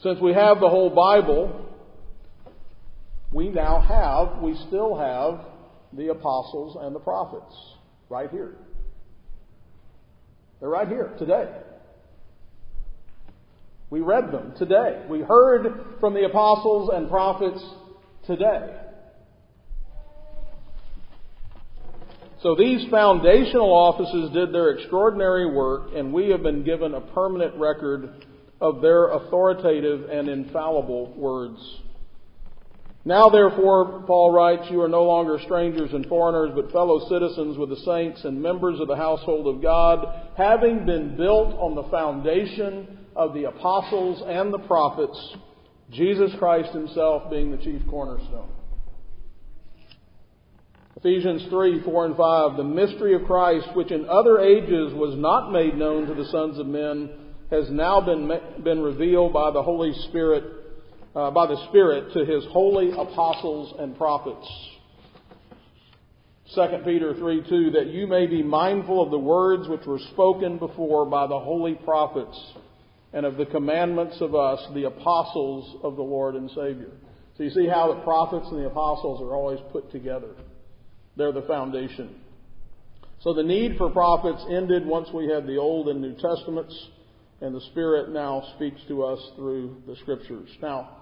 Since 0.00 0.20
we 0.20 0.32
have 0.32 0.60
the 0.60 0.68
whole 0.68 0.90
Bible, 0.90 1.66
we 3.32 3.48
now 3.48 3.80
have, 3.80 4.40
we 4.40 4.54
still 4.68 4.96
have 4.96 5.51
the 5.96 6.08
apostles 6.08 6.76
and 6.80 6.94
the 6.94 7.00
prophets 7.00 7.54
right 8.08 8.30
here. 8.30 8.56
They're 10.60 10.68
right 10.68 10.88
here 10.88 11.12
today. 11.18 11.48
We 13.90 14.00
read 14.00 14.32
them 14.32 14.54
today. 14.58 15.04
We 15.08 15.20
heard 15.20 15.98
from 16.00 16.14
the 16.14 16.24
apostles 16.24 16.90
and 16.94 17.10
prophets 17.10 17.62
today. 18.26 18.78
So 22.42 22.56
these 22.56 22.88
foundational 22.90 23.72
offices 23.72 24.32
did 24.32 24.52
their 24.52 24.70
extraordinary 24.70 25.46
work, 25.46 25.90
and 25.94 26.12
we 26.12 26.30
have 26.30 26.42
been 26.42 26.64
given 26.64 26.94
a 26.94 27.00
permanent 27.00 27.54
record 27.56 28.24
of 28.60 28.80
their 28.80 29.08
authoritative 29.08 30.08
and 30.10 30.28
infallible 30.28 31.12
words. 31.16 31.60
Now, 33.04 33.28
therefore, 33.28 34.04
Paul 34.06 34.30
writes, 34.30 34.70
you 34.70 34.80
are 34.80 34.88
no 34.88 35.02
longer 35.02 35.38
strangers 35.44 35.92
and 35.92 36.06
foreigners, 36.06 36.52
but 36.54 36.70
fellow 36.70 37.08
citizens 37.08 37.58
with 37.58 37.70
the 37.70 37.76
saints 37.84 38.24
and 38.24 38.40
members 38.40 38.78
of 38.78 38.86
the 38.86 38.96
household 38.96 39.52
of 39.52 39.60
God, 39.60 40.06
having 40.36 40.86
been 40.86 41.16
built 41.16 41.48
on 41.58 41.74
the 41.74 41.90
foundation 41.90 42.98
of 43.16 43.34
the 43.34 43.44
apostles 43.44 44.22
and 44.24 44.54
the 44.54 44.60
prophets, 44.60 45.18
Jesus 45.90 46.30
Christ 46.38 46.72
himself 46.72 47.28
being 47.28 47.50
the 47.50 47.56
chief 47.56 47.82
cornerstone. 47.90 48.48
Ephesians 50.96 51.46
3, 51.50 51.82
4 51.82 52.06
and 52.06 52.16
5, 52.16 52.56
the 52.56 52.62
mystery 52.62 53.14
of 53.16 53.24
Christ, 53.24 53.66
which 53.74 53.90
in 53.90 54.08
other 54.08 54.38
ages 54.38 54.94
was 54.94 55.18
not 55.18 55.50
made 55.50 55.76
known 55.76 56.06
to 56.06 56.14
the 56.14 56.26
sons 56.26 56.60
of 56.60 56.66
men, 56.66 57.10
has 57.50 57.68
now 57.68 58.00
been, 58.00 58.30
been 58.62 58.80
revealed 58.80 59.32
by 59.32 59.50
the 59.50 59.62
Holy 59.62 59.92
Spirit 60.08 60.61
uh, 61.14 61.30
by 61.30 61.46
the 61.46 61.66
Spirit 61.68 62.12
to 62.14 62.24
his 62.24 62.44
holy 62.50 62.90
apostles 62.90 63.74
and 63.78 63.96
prophets. 63.96 64.48
2 66.54 66.82
Peter 66.84 67.14
3 67.14 67.48
2, 67.48 67.70
that 67.70 67.86
you 67.86 68.06
may 68.06 68.26
be 68.26 68.42
mindful 68.42 69.02
of 69.02 69.10
the 69.10 69.18
words 69.18 69.68
which 69.68 69.86
were 69.86 70.00
spoken 70.12 70.58
before 70.58 71.06
by 71.06 71.26
the 71.26 71.38
holy 71.38 71.74
prophets 71.74 72.38
and 73.12 73.26
of 73.26 73.36
the 73.36 73.46
commandments 73.46 74.16
of 74.20 74.34
us, 74.34 74.60
the 74.74 74.84
apostles 74.84 75.80
of 75.82 75.96
the 75.96 76.02
Lord 76.02 76.34
and 76.34 76.50
Savior. 76.50 76.90
So 77.36 77.44
you 77.44 77.50
see 77.50 77.66
how 77.66 77.94
the 77.94 78.00
prophets 78.02 78.46
and 78.50 78.58
the 78.58 78.66
apostles 78.66 79.20
are 79.22 79.34
always 79.34 79.60
put 79.70 79.90
together. 79.90 80.34
They're 81.16 81.32
the 81.32 81.42
foundation. 81.42 82.16
So 83.20 83.32
the 83.32 83.42
need 83.42 83.76
for 83.76 83.90
prophets 83.90 84.44
ended 84.50 84.84
once 84.84 85.08
we 85.14 85.28
had 85.28 85.46
the 85.46 85.56
Old 85.56 85.88
and 85.88 86.00
New 86.00 86.14
Testaments, 86.14 86.88
and 87.40 87.54
the 87.54 87.60
Spirit 87.70 88.10
now 88.10 88.42
speaks 88.56 88.80
to 88.88 89.04
us 89.04 89.20
through 89.36 89.82
the 89.86 89.96
Scriptures. 89.96 90.48
Now, 90.60 91.01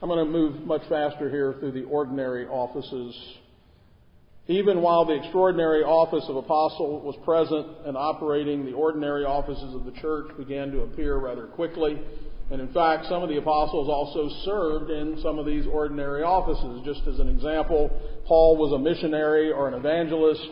I'm 0.00 0.08
going 0.08 0.24
to 0.24 0.30
move 0.30 0.64
much 0.64 0.82
faster 0.88 1.28
here 1.28 1.56
through 1.58 1.72
the 1.72 1.82
ordinary 1.82 2.46
offices. 2.46 3.16
Even 4.46 4.80
while 4.80 5.04
the 5.04 5.14
extraordinary 5.14 5.82
office 5.82 6.24
of 6.28 6.36
apostle 6.36 7.00
was 7.00 7.16
present 7.24 7.66
and 7.84 7.96
operating, 7.96 8.64
the 8.64 8.74
ordinary 8.74 9.24
offices 9.24 9.74
of 9.74 9.84
the 9.84 9.90
church 10.00 10.28
began 10.38 10.70
to 10.70 10.82
appear 10.82 11.18
rather 11.18 11.46
quickly. 11.48 11.98
And 12.50 12.60
in 12.60 12.72
fact, 12.72 13.06
some 13.06 13.24
of 13.24 13.28
the 13.28 13.38
apostles 13.38 13.88
also 13.88 14.30
served 14.44 14.90
in 14.90 15.20
some 15.20 15.36
of 15.38 15.44
these 15.44 15.66
ordinary 15.66 16.22
offices. 16.22 16.80
Just 16.84 17.06
as 17.08 17.18
an 17.18 17.28
example, 17.28 17.90
Paul 18.24 18.56
was 18.56 18.72
a 18.72 18.78
missionary 18.78 19.50
or 19.50 19.66
an 19.66 19.74
evangelist, 19.74 20.48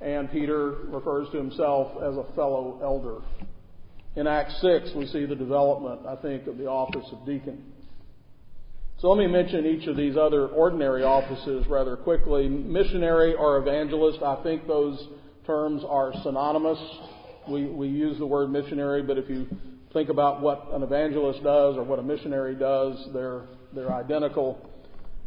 and 0.00 0.32
Peter 0.32 0.70
refers 0.88 1.28
to 1.30 1.36
himself 1.36 1.92
as 2.02 2.16
a 2.16 2.24
fellow 2.34 2.80
elder. 2.82 3.18
In 4.16 4.26
Acts 4.26 4.58
6, 4.62 4.92
we 4.96 5.06
see 5.06 5.26
the 5.26 5.36
development, 5.36 6.06
I 6.08 6.16
think, 6.16 6.46
of 6.46 6.56
the 6.56 6.66
office 6.66 7.06
of 7.12 7.26
deacon. 7.26 7.74
So 9.06 9.12
let 9.12 9.24
me 9.24 9.32
mention 9.32 9.64
each 9.66 9.86
of 9.86 9.96
these 9.96 10.16
other 10.16 10.48
ordinary 10.48 11.04
offices 11.04 11.64
rather 11.68 11.94
quickly. 11.94 12.48
Missionary 12.48 13.34
or 13.34 13.58
evangelist, 13.58 14.20
I 14.20 14.42
think 14.42 14.66
those 14.66 15.00
terms 15.46 15.84
are 15.88 16.12
synonymous. 16.24 16.80
We, 17.48 17.66
we 17.66 17.86
use 17.86 18.18
the 18.18 18.26
word 18.26 18.50
missionary, 18.50 19.04
but 19.04 19.16
if 19.16 19.30
you 19.30 19.46
think 19.92 20.08
about 20.08 20.40
what 20.40 20.70
an 20.72 20.82
evangelist 20.82 21.40
does 21.44 21.76
or 21.76 21.84
what 21.84 22.00
a 22.00 22.02
missionary 22.02 22.56
does, 22.56 22.98
they're, 23.14 23.42
they're 23.72 23.92
identical. 23.92 24.58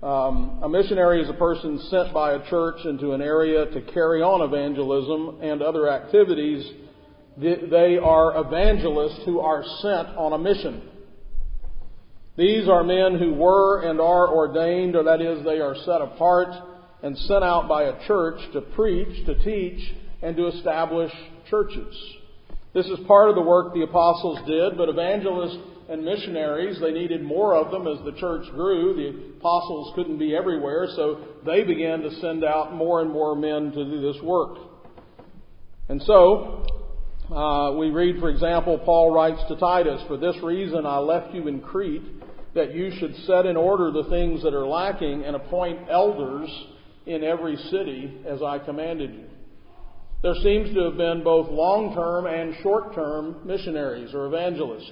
Um, 0.04 0.60
a 0.62 0.68
missionary 0.68 1.22
is 1.22 1.30
a 1.30 1.34
person 1.36 1.80
sent 1.90 2.14
by 2.14 2.34
a 2.34 2.50
church 2.50 2.84
into 2.84 3.14
an 3.14 3.22
area 3.22 3.66
to 3.66 3.82
carry 3.94 4.22
on 4.22 4.42
evangelism 4.42 5.40
and 5.42 5.62
other 5.62 5.90
activities. 5.90 6.70
They 7.38 7.98
are 7.98 8.46
evangelists 8.46 9.22
who 9.24 9.40
are 9.40 9.64
sent 9.82 10.10
on 10.18 10.34
a 10.34 10.38
mission. 10.38 10.82
These 12.40 12.70
are 12.70 12.86
men 12.86 13.20
who 13.20 13.34
were 13.34 13.82
and 13.82 14.00
are 14.00 14.34
ordained, 14.34 14.96
or 14.96 15.04
that 15.04 15.20
is, 15.22 15.44
they 15.44 15.60
are 15.60 15.76
set 15.76 16.00
apart 16.00 16.48
and 17.04 17.18
sent 17.18 17.44
out 17.44 17.68
by 17.68 17.84
a 17.84 18.08
church 18.08 18.40
to 18.54 18.62
preach, 18.62 19.26
to 19.26 19.44
teach, 19.44 19.94
and 20.22 20.38
to 20.38 20.48
establish 20.48 21.12
churches. 21.50 21.94
This 22.74 22.86
is 22.86 23.00
part 23.08 23.28
of 23.28 23.36
the 23.36 23.42
work 23.42 23.74
the 23.74 23.82
apostles 23.82 24.40
did, 24.48 24.78
but 24.78 24.88
evangelists 24.88 25.58
and 25.90 26.06
missionaries, 26.06 26.80
they 26.80 26.92
needed 26.92 27.22
more 27.22 27.56
of 27.56 27.72
them 27.72 27.86
as 27.88 28.02
the 28.06 28.18
church 28.18 28.50
grew. 28.52 28.94
The 28.94 29.38
apostles 29.40 29.92
couldn't 29.96 30.18
be 30.18 30.34
everywhere, 30.34 30.88
so 30.96 31.20
they 31.46 31.66
began 31.66 32.00
to 32.04 32.22
send 32.22 32.46
out 32.46 32.74
more 32.74 33.02
and 33.02 33.12
more 33.12 33.36
men 33.36 33.74
to 33.74 33.84
do 33.84 34.00
this 34.00 34.24
work. 34.24 34.60
And 35.90 36.02
so, 36.04 36.66
uh, 37.36 37.74
we 37.78 37.90
read, 37.90 38.22
for 38.22 38.30
example, 38.30 38.80
Paul 38.80 39.12
writes 39.12 39.42
to 39.50 39.58
Titus, 39.58 40.02
For 40.08 40.16
this 40.16 40.38
reason 40.42 40.86
I 40.86 41.00
left 41.00 41.34
you 41.34 41.50
in 41.50 41.60
Crete, 41.60 42.19
that 42.56 42.74
you 42.74 42.92
should 43.00 43.16
set 43.26 43.46
in 43.46 43.56
order 43.56 43.92
the 43.92 44.10
things 44.10 44.44
that 44.44 44.54
are 44.54 44.66
lacking 44.66 45.24
and 45.24 45.36
appoint 45.36 45.88
elders 45.90 46.50
in 47.06 47.24
every 47.24 47.56
city 47.70 48.22
as 48.28 48.42
I 48.42 48.60
commanded 48.60 49.14
you. 49.14 49.26
There 50.22 50.36
seems 50.44 50.74
to 50.74 50.84
have 50.86 50.98
been 50.98 51.24
both 51.24 51.50
long 51.50 51.94
term 51.96 52.26
and 52.26 52.56
short 52.62 52.94
term 52.94 53.38
missionaries 53.46 54.14
or 54.14 54.28
evangelists. 54.28 54.92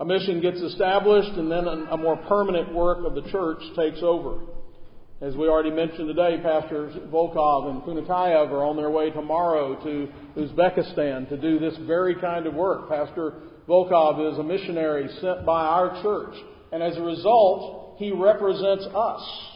A 0.00 0.04
mission 0.04 0.40
gets 0.40 0.58
established 0.58 1.32
and 1.36 1.50
then 1.50 1.66
a 1.66 1.96
more 1.96 2.16
permanent 2.16 2.74
work 2.74 3.04
of 3.04 3.14
the 3.14 3.30
church 3.30 3.58
takes 3.76 4.00
over. 4.02 4.40
As 5.20 5.36
we 5.36 5.46
already 5.46 5.70
mentioned 5.70 6.08
today, 6.08 6.40
Pastors 6.42 6.92
Volkov 7.12 7.70
and 7.70 7.82
Kunakayev 7.82 8.50
are 8.50 8.64
on 8.64 8.76
their 8.76 8.90
way 8.90 9.10
tomorrow 9.10 9.76
to 9.84 10.08
Uzbekistan 10.36 11.28
to 11.28 11.36
do 11.36 11.60
this 11.60 11.74
very 11.86 12.16
kind 12.16 12.46
of 12.46 12.54
work. 12.54 12.88
Pastor 12.88 13.34
Volkov 13.68 14.32
is 14.32 14.38
a 14.38 14.42
missionary 14.42 15.08
sent 15.20 15.46
by 15.46 15.64
our 15.64 16.02
church, 16.02 16.34
and 16.72 16.82
as 16.82 16.96
a 16.96 17.02
result, 17.02 17.96
he 17.98 18.10
represents 18.10 18.84
us. 18.94 19.48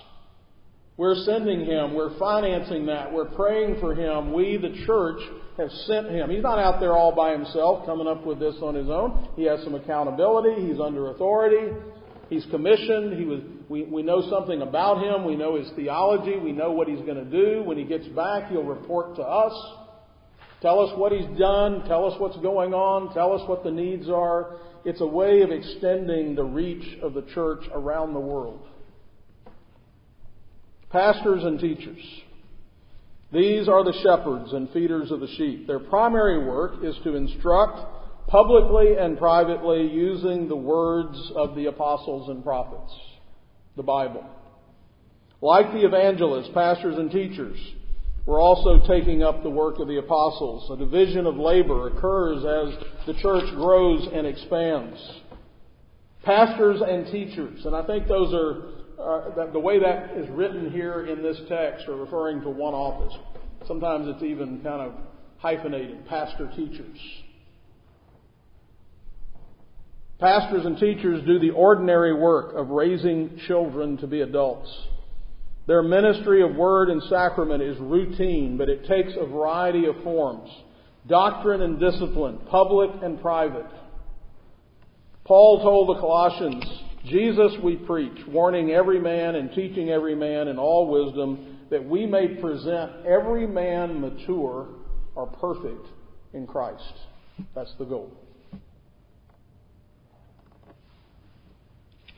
We're 0.96 1.16
sending 1.24 1.66
him, 1.66 1.94
we're 1.94 2.18
financing 2.18 2.87
that, 2.87 3.12
we're 3.12 3.31
praying 3.35 3.81
for 3.81 3.94
him. 3.94 4.33
We, 4.33 4.57
the 4.57 4.85
church, 4.87 5.20
have 5.59 5.70
sent 5.87 6.09
him. 6.09 6.31
He's 6.31 6.42
not 6.42 6.59
out 6.59 6.81
there 6.81 6.92
all 6.92 7.14
by 7.14 7.33
himself 7.33 7.85
coming 7.87 8.07
up 8.07 8.26
with 8.26 8.38
this 8.38 8.55
on 8.62 8.74
his 8.74 8.88
own. 8.88 9.29
He 9.37 9.44
has 9.44 9.62
some 9.64 9.74
accountability, 9.74 10.66
he's 10.66 10.81
under 10.81 11.11
authority, 11.11 11.72
He's 12.29 12.44
commissioned. 12.50 13.18
He 13.18 13.24
was, 13.24 13.40
we, 13.68 13.85
we 13.85 14.02
know 14.02 14.29
something 14.31 14.62
about 14.62 15.02
him. 15.02 15.24
We 15.24 15.37
know 15.37 15.57
his 15.57 15.70
theology. 15.76 16.37
We 16.37 16.52
know 16.52 16.72
what 16.72 16.88
he's 16.88 17.00
going 17.00 17.22
to 17.22 17.24
do. 17.24 17.62
When 17.62 17.79
he 17.79 17.85
gets 17.85 18.07
back, 18.09 18.50
he'll 18.50 18.64
report 18.64 19.16
to 19.16 19.22
us. 19.22 19.52
Tell 20.61 20.81
us 20.81 20.90
what 20.98 21.12
he's 21.12 21.38
done. 21.38 21.85
Tell 21.87 22.11
us 22.11 22.18
what's 22.18 22.38
going 22.38 22.74
on. 22.74 23.14
Tell 23.14 23.33
us 23.33 23.48
what 23.48 23.62
the 23.62 23.70
needs 23.70 24.09
are. 24.09 24.57
It's 24.87 25.01
a 25.01 25.07
way 25.07 25.42
of 25.42 25.51
extending 25.51 26.37
the 26.37 26.44
reach 26.44 27.01
of 27.03 27.12
the 27.12 27.22
church 27.35 27.64
around 27.75 28.14
the 28.14 28.20
world. 28.20 28.61
Pastors 30.90 31.42
and 31.42 31.59
teachers. 31.59 31.99
These 33.33 33.68
are 33.68 33.83
the 33.83 33.99
shepherds 34.05 34.53
and 34.53 34.70
feeders 34.70 35.11
of 35.11 35.18
the 35.18 35.27
sheep. 35.37 35.66
Their 35.66 35.81
primary 35.81 36.46
work 36.46 36.85
is 36.85 36.94
to 37.03 37.16
instruct 37.16 37.81
publicly 38.29 38.94
and 38.96 39.18
privately 39.18 39.88
using 39.88 40.46
the 40.46 40.55
words 40.55 41.33
of 41.35 41.57
the 41.57 41.66
apostles 41.66 42.29
and 42.29 42.44
prophets, 42.44 42.92
the 43.77 43.83
Bible. 43.83 44.25
Like 45.40 45.72
the 45.72 45.85
evangelists, 45.85 46.51
pastors, 46.55 46.96
and 46.96 47.11
teachers, 47.11 47.59
we're 48.27 48.41
also 48.41 48.85
taking 48.89 49.23
up 49.23 49.45
the 49.45 49.51
work 49.51 49.79
of 49.79 49.87
the 49.87 49.99
apostles. 49.99 50.69
A 50.71 50.77
division 50.77 51.27
of 51.27 51.37
labor 51.37 51.87
occurs 51.87 52.39
as 52.45 53.07
the 53.07 53.15
church 53.23 53.45
grows 53.55 54.09
and 54.12 54.27
expands. 54.27 54.99
Pastors 56.25 56.83
and 56.85 57.07
teachers, 57.07 57.65
and 57.65 57.77
I 57.77 57.87
think 57.87 58.09
those 58.09 58.35
are 58.35 58.77
uh, 59.01 59.53
the 59.53 59.61
way 59.61 59.79
that 59.79 60.17
is 60.17 60.29
written 60.31 60.73
here 60.73 61.07
in 61.07 61.23
this 61.23 61.41
text 61.49 61.87
are 61.87 61.95
referring 61.95 62.41
to 62.41 62.51
one 62.51 62.75
office. 62.75 63.17
Sometimes 63.69 64.09
it's 64.09 64.25
even 64.25 64.61
kind 64.61 64.83
of 64.83 64.95
hyphenated, 65.39 66.05
pastor 66.09 66.51
teachers. 66.57 66.99
Pastors 70.19 70.65
and 70.65 70.79
teachers 70.79 71.25
do 71.27 71.39
the 71.39 71.51
ordinary 71.51 72.15
work 72.15 72.55
of 72.57 72.71
raising 72.71 73.39
children 73.47 73.99
to 73.99 74.07
be 74.07 74.23
adults. 74.23 74.69
Their 75.66 75.83
ministry 75.83 76.42
of 76.42 76.55
word 76.55 76.90
and 76.90 77.02
sacrament 77.05 77.62
is 77.62 77.76
routine, 77.79 78.57
but 78.57 78.68
it 78.68 78.87
takes 78.87 79.12
a 79.18 79.26
variety 79.26 79.87
of 79.87 80.02
forms 80.02 80.50
doctrine 81.09 81.62
and 81.62 81.79
discipline, 81.79 82.38
public 82.50 82.90
and 83.02 83.20
private. 83.20 83.66
Paul 85.24 85.62
told 85.62 85.96
the 85.96 86.00
Colossians, 86.00 86.64
Jesus 87.05 87.52
we 87.62 87.76
preach, 87.76 88.26
warning 88.26 88.70
every 88.70 89.00
man 89.00 89.37
and 89.37 89.52
teaching 89.52 89.90
every 89.90 90.16
man 90.16 90.48
in 90.48 90.59
all 90.59 90.88
wisdom, 90.88 91.59
that 91.70 91.85
we 91.85 92.07
may 92.07 92.29
present 92.40 93.07
every 93.07 93.46
man 93.46 94.00
mature 94.00 94.68
or 95.14 95.26
perfect 95.40 95.87
in 96.33 96.46
Christ. 96.46 96.92
That's 97.55 97.72
the 97.79 97.85
goal. 97.85 98.12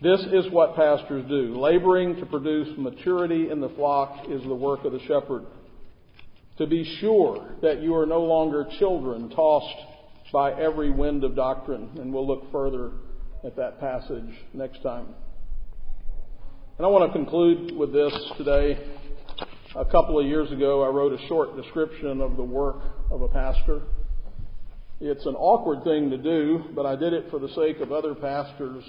This 0.01 0.21
is 0.33 0.51
what 0.53 0.77
pastors 0.77 1.29
do. 1.29 1.59
Laboring 1.59 2.17
to 2.21 2.27
produce 2.27 2.69
maturity 2.79 3.51
in 3.51 3.61
the 3.61 3.71
flock 3.71 4.27
is 4.29 4.41
the 4.45 4.55
work 4.55 4.85
of 4.85 4.93
the 4.93 5.01
shepherd. 5.01 5.45
To 6.59 6.69
be 6.69 6.85
sure 7.01 7.57
that 7.63 7.83
you 7.83 7.97
are 7.97 8.07
no 8.07 8.21
longer 8.21 8.65
children 8.79 9.29
tossed 9.31 9.75
by 10.33 10.53
every 10.53 10.91
wind 10.91 11.25
of 11.25 11.35
doctrine. 11.35 11.91
And 11.97 12.13
we'll 12.13 12.27
look 12.27 12.51
further 12.53 12.93
at 13.45 13.57
that 13.57 13.81
passage 13.81 14.31
next 14.55 14.85
time. 14.85 15.07
And 16.77 16.87
I 16.87 16.91
want 16.91 17.13
to 17.13 17.19
conclude 17.19 17.77
with 17.77 17.93
this 17.93 18.13
today. 18.37 18.79
A 19.75 19.85
couple 19.85 20.21
of 20.21 20.27
years 20.27 20.51
ago, 20.53 20.85
I 20.85 20.89
wrote 20.89 21.13
a 21.13 21.27
short 21.27 21.57
description 21.57 22.21
of 22.21 22.37
the 22.37 22.45
work 22.45 22.83
of 23.11 23.23
a 23.23 23.29
pastor. 23.29 23.83
It's 25.01 25.27
an 25.27 25.35
awkward 25.35 25.83
thing 25.83 26.11
to 26.11 26.19
do, 26.19 26.67
but 26.77 26.87
I 26.87 26.95
did 26.95 27.13
it 27.13 27.31
for 27.31 27.41
the 27.41 27.49
sake 27.49 27.81
of 27.81 27.91
other 27.91 28.15
pastors 28.15 28.85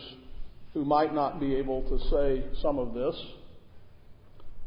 who 0.74 0.86
might 0.86 1.14
not 1.14 1.40
be 1.40 1.56
able 1.56 1.82
to 1.84 2.00
say 2.10 2.46
some 2.62 2.78
of 2.78 2.94
this. 2.94 3.16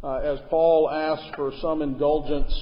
Uh, 0.03 0.17
as 0.17 0.38
Paul 0.51 0.91
asked 0.91 1.37
for 1.37 1.53
some 1.61 1.81
indulgence 1.81 2.53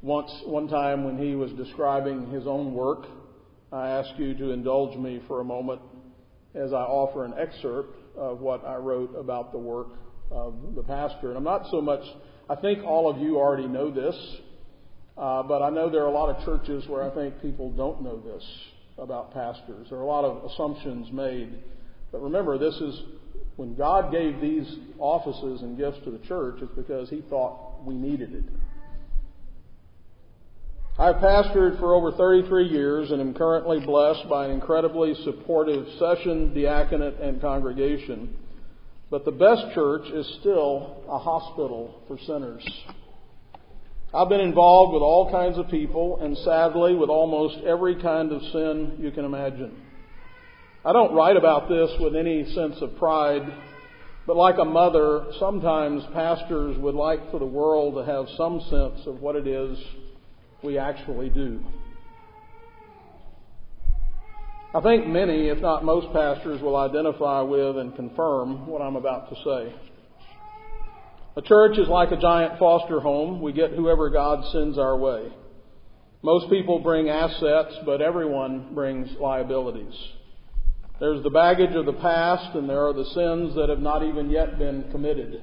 once, 0.00 0.30
one 0.44 0.68
time 0.68 1.04
when 1.04 1.18
he 1.18 1.34
was 1.34 1.50
describing 1.52 2.30
his 2.30 2.46
own 2.46 2.74
work, 2.74 3.06
I 3.72 3.88
ask 3.88 4.10
you 4.18 4.34
to 4.34 4.50
indulge 4.50 4.96
me 4.96 5.20
for 5.26 5.40
a 5.40 5.44
moment 5.44 5.80
as 6.54 6.72
I 6.72 6.82
offer 6.82 7.24
an 7.24 7.34
excerpt 7.38 7.96
of 8.16 8.40
what 8.40 8.64
I 8.64 8.76
wrote 8.76 9.14
about 9.18 9.52
the 9.52 9.58
work 9.58 9.88
of 10.30 10.54
the 10.74 10.82
pastor. 10.82 11.28
And 11.28 11.36
I'm 11.36 11.44
not 11.44 11.66
so 11.70 11.80
much, 11.80 12.02
I 12.48 12.54
think 12.54 12.84
all 12.84 13.10
of 13.10 13.18
you 13.18 13.36
already 13.36 13.66
know 13.66 13.90
this, 13.90 14.14
uh, 15.16 15.42
but 15.42 15.62
I 15.62 15.70
know 15.70 15.90
there 15.90 16.02
are 16.02 16.08
a 16.08 16.12
lot 16.12 16.34
of 16.34 16.44
churches 16.44 16.88
where 16.88 17.02
I 17.02 17.14
think 17.14 17.42
people 17.42 17.70
don't 17.72 18.02
know 18.02 18.20
this 18.20 18.44
about 18.96 19.34
pastors. 19.34 19.88
There 19.90 19.98
are 19.98 20.02
a 20.02 20.06
lot 20.06 20.24
of 20.24 20.50
assumptions 20.50 21.12
made 21.12 21.62
but 22.14 22.22
remember, 22.22 22.58
this 22.58 22.76
is 22.76 23.02
when 23.56 23.74
God 23.74 24.12
gave 24.12 24.40
these 24.40 24.72
offices 25.00 25.62
and 25.62 25.76
gifts 25.76 25.98
to 26.04 26.12
the 26.12 26.24
church, 26.28 26.58
it's 26.62 26.70
because 26.76 27.10
He 27.10 27.22
thought 27.28 27.84
we 27.84 27.96
needed 27.96 28.32
it. 28.32 28.44
I've 30.96 31.16
pastored 31.16 31.80
for 31.80 31.92
over 31.92 32.12
33 32.12 32.68
years 32.68 33.10
and 33.10 33.20
am 33.20 33.34
currently 33.34 33.84
blessed 33.84 34.28
by 34.28 34.44
an 34.44 34.52
incredibly 34.52 35.16
supportive 35.24 35.88
session, 35.98 36.54
diaconate, 36.54 37.18
and 37.20 37.40
congregation. 37.40 38.36
But 39.10 39.24
the 39.24 39.32
best 39.32 39.74
church 39.74 40.06
is 40.06 40.36
still 40.38 41.02
a 41.08 41.18
hospital 41.18 42.00
for 42.06 42.16
sinners. 42.28 42.64
I've 44.14 44.28
been 44.28 44.40
involved 44.40 44.92
with 44.92 45.02
all 45.02 45.32
kinds 45.32 45.58
of 45.58 45.68
people 45.68 46.20
and 46.22 46.38
sadly 46.38 46.94
with 46.94 47.10
almost 47.10 47.58
every 47.64 48.00
kind 48.00 48.30
of 48.30 48.40
sin 48.52 48.98
you 49.00 49.10
can 49.10 49.24
imagine. 49.24 49.83
I 50.86 50.92
don't 50.92 51.14
write 51.14 51.38
about 51.38 51.66
this 51.66 51.90
with 51.98 52.14
any 52.14 52.44
sense 52.54 52.76
of 52.82 52.94
pride, 52.96 53.42
but 54.26 54.36
like 54.36 54.56
a 54.58 54.66
mother, 54.66 55.24
sometimes 55.38 56.02
pastors 56.12 56.76
would 56.78 56.94
like 56.94 57.30
for 57.30 57.38
the 57.38 57.46
world 57.46 57.94
to 57.94 58.04
have 58.04 58.26
some 58.36 58.60
sense 58.68 59.06
of 59.06 59.22
what 59.22 59.34
it 59.34 59.46
is 59.46 59.78
we 60.62 60.76
actually 60.76 61.30
do. 61.30 61.60
I 64.74 64.80
think 64.82 65.06
many, 65.06 65.48
if 65.48 65.58
not 65.60 65.84
most 65.84 66.12
pastors, 66.12 66.60
will 66.60 66.76
identify 66.76 67.40
with 67.40 67.78
and 67.78 67.96
confirm 67.96 68.66
what 68.66 68.82
I'm 68.82 68.96
about 68.96 69.30
to 69.30 69.36
say. 69.36 69.74
A 71.36 71.42
church 71.42 71.78
is 71.78 71.88
like 71.88 72.10
a 72.10 72.20
giant 72.20 72.58
foster 72.58 73.00
home. 73.00 73.40
We 73.40 73.54
get 73.54 73.70
whoever 73.70 74.10
God 74.10 74.44
sends 74.52 74.76
our 74.76 74.98
way. 74.98 75.32
Most 76.22 76.50
people 76.50 76.80
bring 76.80 77.08
assets, 77.08 77.74
but 77.86 78.02
everyone 78.02 78.74
brings 78.74 79.08
liabilities. 79.18 79.94
There's 81.00 81.24
the 81.24 81.30
baggage 81.30 81.74
of 81.74 81.86
the 81.86 81.92
past, 81.92 82.54
and 82.54 82.70
there 82.70 82.86
are 82.86 82.92
the 82.92 83.04
sins 83.04 83.56
that 83.56 83.68
have 83.68 83.80
not 83.80 84.04
even 84.04 84.30
yet 84.30 84.58
been 84.58 84.84
committed. 84.92 85.42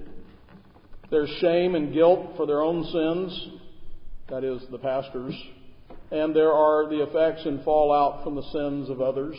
There's 1.10 1.30
shame 1.42 1.76
and 1.76 1.94
guilt 1.94 2.38
for 2.38 2.46
their 2.46 2.62
own 2.62 2.86
sins, 2.86 3.48
that 4.30 4.46
is, 4.46 4.62
the 4.72 4.78
pastors, 4.78 5.36
and 6.10 6.34
there 6.34 6.54
are 6.54 6.90
the 6.90 7.04
effects 7.04 7.46
and 7.46 7.62
fallout 7.66 8.24
from 8.24 8.36
the 8.36 8.50
sins 8.54 8.90
of 8.90 9.02
others, 9.02 9.36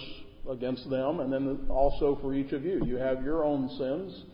against 0.50 0.90
them, 0.90 1.20
and 1.20 1.32
then 1.32 1.66
also 1.70 2.18
for 2.20 2.34
each 2.34 2.52
of 2.52 2.62
you. 2.62 2.84
You 2.84 2.96
have 2.96 3.24
your 3.24 3.42
own 3.42 3.70
sins, 3.78 4.24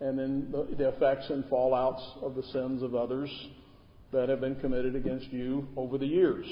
and 0.00 0.16
then 0.16 0.52
the, 0.52 0.88
effects 0.88 1.30
and 1.30 1.44
fallouts 1.46 2.22
of 2.22 2.36
the 2.36 2.44
sins 2.52 2.80
of 2.80 2.94
others 2.94 3.30
that 4.12 4.28
have 4.28 4.40
been 4.40 4.54
committed 4.56 4.94
against 4.94 5.32
you 5.32 5.66
over 5.76 5.98
the 5.98 6.06
years. 6.06 6.46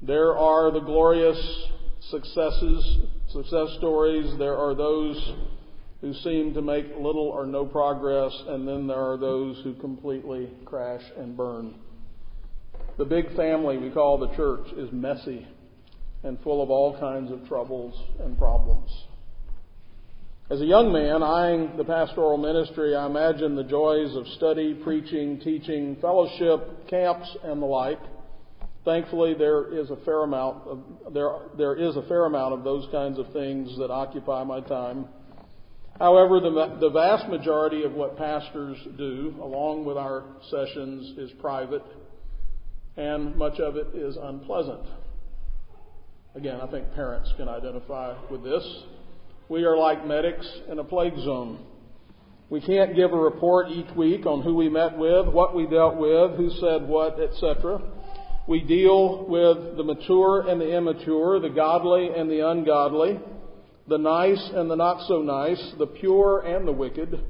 There 0.00 0.36
are 0.36 0.70
the 0.70 0.80
glorious 0.80 1.38
successes, 2.10 2.98
success 3.30 3.68
stories. 3.78 4.38
There 4.38 4.56
are 4.56 4.74
those 4.74 5.34
who 6.00 6.12
seem 6.14 6.54
to 6.54 6.62
make 6.62 6.86
little 6.98 7.28
or 7.28 7.46
no 7.46 7.64
progress, 7.64 8.32
and 8.48 8.66
then 8.66 8.86
there 8.86 9.12
are 9.12 9.16
those 9.16 9.60
who 9.64 9.74
completely 9.74 10.50
crash 10.64 11.02
and 11.16 11.36
burn. 11.36 11.74
The 12.98 13.04
big 13.04 13.34
family 13.36 13.76
we 13.76 13.90
call 13.90 14.18
the 14.18 14.34
church 14.36 14.66
is 14.76 14.90
messy 14.92 15.46
and 16.22 16.40
full 16.42 16.62
of 16.62 16.70
all 16.70 16.98
kinds 16.98 17.30
of 17.30 17.46
troubles 17.46 17.94
and 18.20 18.38
problems. 18.38 18.90
As 20.48 20.60
a 20.60 20.64
young 20.64 20.92
man 20.92 21.22
eyeing 21.22 21.76
the 21.76 21.84
pastoral 21.84 22.38
ministry, 22.38 22.94
I 22.94 23.06
imagined 23.06 23.58
the 23.58 23.64
joys 23.64 24.14
of 24.14 24.26
study, 24.36 24.74
preaching, 24.74 25.40
teaching, 25.40 25.96
fellowship, 26.00 26.88
camps, 26.88 27.28
and 27.42 27.60
the 27.60 27.66
like. 27.66 27.98
Thankfully, 28.86 29.34
there 29.34 29.76
is 29.76 29.90
a 29.90 29.96
fair 30.04 30.22
amount 30.22 30.68
of, 30.68 30.78
there, 31.12 31.30
there 31.58 31.74
is 31.74 31.96
a 31.96 32.02
fair 32.02 32.24
amount 32.26 32.54
of 32.54 32.62
those 32.62 32.86
kinds 32.92 33.18
of 33.18 33.32
things 33.32 33.76
that 33.78 33.90
occupy 33.90 34.44
my 34.44 34.60
time. 34.60 35.06
However, 35.98 36.38
the, 36.38 36.76
the 36.80 36.90
vast 36.90 37.28
majority 37.28 37.82
of 37.82 37.94
what 37.94 38.16
pastors 38.16 38.78
do, 38.96 39.34
along 39.42 39.86
with 39.86 39.96
our 39.96 40.22
sessions, 40.50 41.18
is 41.18 41.32
private, 41.40 41.82
and 42.96 43.34
much 43.34 43.58
of 43.58 43.76
it 43.76 43.88
is 43.92 44.16
unpleasant. 44.22 44.86
Again, 46.36 46.60
I 46.60 46.70
think 46.70 46.94
parents 46.94 47.32
can 47.36 47.48
identify 47.48 48.14
with 48.30 48.44
this. 48.44 48.64
We 49.48 49.64
are 49.64 49.76
like 49.76 50.06
medics 50.06 50.46
in 50.70 50.78
a 50.78 50.84
plague 50.84 51.18
zone. 51.24 51.58
We 52.50 52.60
can't 52.60 52.94
give 52.94 53.12
a 53.12 53.18
report 53.18 53.68
each 53.68 53.90
week 53.96 54.26
on 54.26 54.42
who 54.42 54.54
we 54.54 54.68
met 54.68 54.96
with, 54.96 55.26
what 55.26 55.56
we 55.56 55.66
dealt 55.66 55.96
with, 55.96 56.36
who 56.36 56.50
said 56.60 56.86
what, 56.86 57.18
etc. 57.18 57.82
We 58.48 58.62
deal 58.62 59.26
with 59.26 59.76
the 59.76 59.82
mature 59.82 60.48
and 60.48 60.60
the 60.60 60.76
immature, 60.76 61.40
the 61.40 61.48
godly 61.48 62.10
and 62.16 62.30
the 62.30 62.48
ungodly, 62.48 63.18
the 63.88 63.98
nice 63.98 64.50
and 64.54 64.70
the 64.70 64.76
not 64.76 65.06
so 65.08 65.20
nice, 65.20 65.60
the 65.78 65.86
pure 65.86 66.40
and 66.46 66.66
the 66.66 66.72
wicked. 66.72 67.20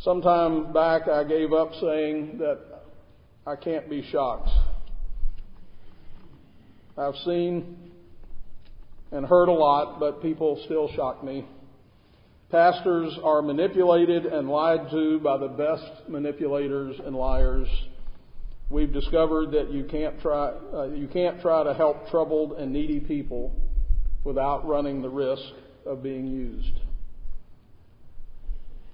Sometime 0.00 0.72
back 0.72 1.08
I 1.08 1.24
gave 1.24 1.52
up 1.52 1.72
saying 1.80 2.38
that 2.38 2.60
I 3.44 3.56
can't 3.56 3.90
be 3.90 4.08
shocked. 4.10 4.50
I've 6.96 7.16
seen 7.24 7.90
and 9.10 9.26
heard 9.26 9.48
a 9.48 9.52
lot, 9.52 9.98
but 9.98 10.22
people 10.22 10.60
still 10.64 10.92
shock 10.94 11.24
me. 11.24 11.44
Pastors 12.50 13.18
are 13.24 13.42
manipulated 13.42 14.26
and 14.26 14.48
lied 14.48 14.90
to 14.90 15.18
by 15.18 15.38
the 15.38 15.48
best 15.48 16.08
manipulators 16.08 16.96
and 17.04 17.16
liars. 17.16 17.68
We've 18.70 18.92
discovered 18.92 19.52
that 19.52 19.70
you 19.70 19.84
can't 19.84 20.20
try, 20.20 20.48
uh, 20.48 20.84
you 20.94 21.06
can't 21.06 21.40
try 21.40 21.64
to 21.64 21.74
help 21.74 22.08
troubled 22.10 22.52
and 22.52 22.72
needy 22.72 23.00
people 23.00 23.54
without 24.24 24.66
running 24.66 25.02
the 25.02 25.10
risk 25.10 25.42
of 25.86 26.02
being 26.02 26.26
used. 26.26 26.80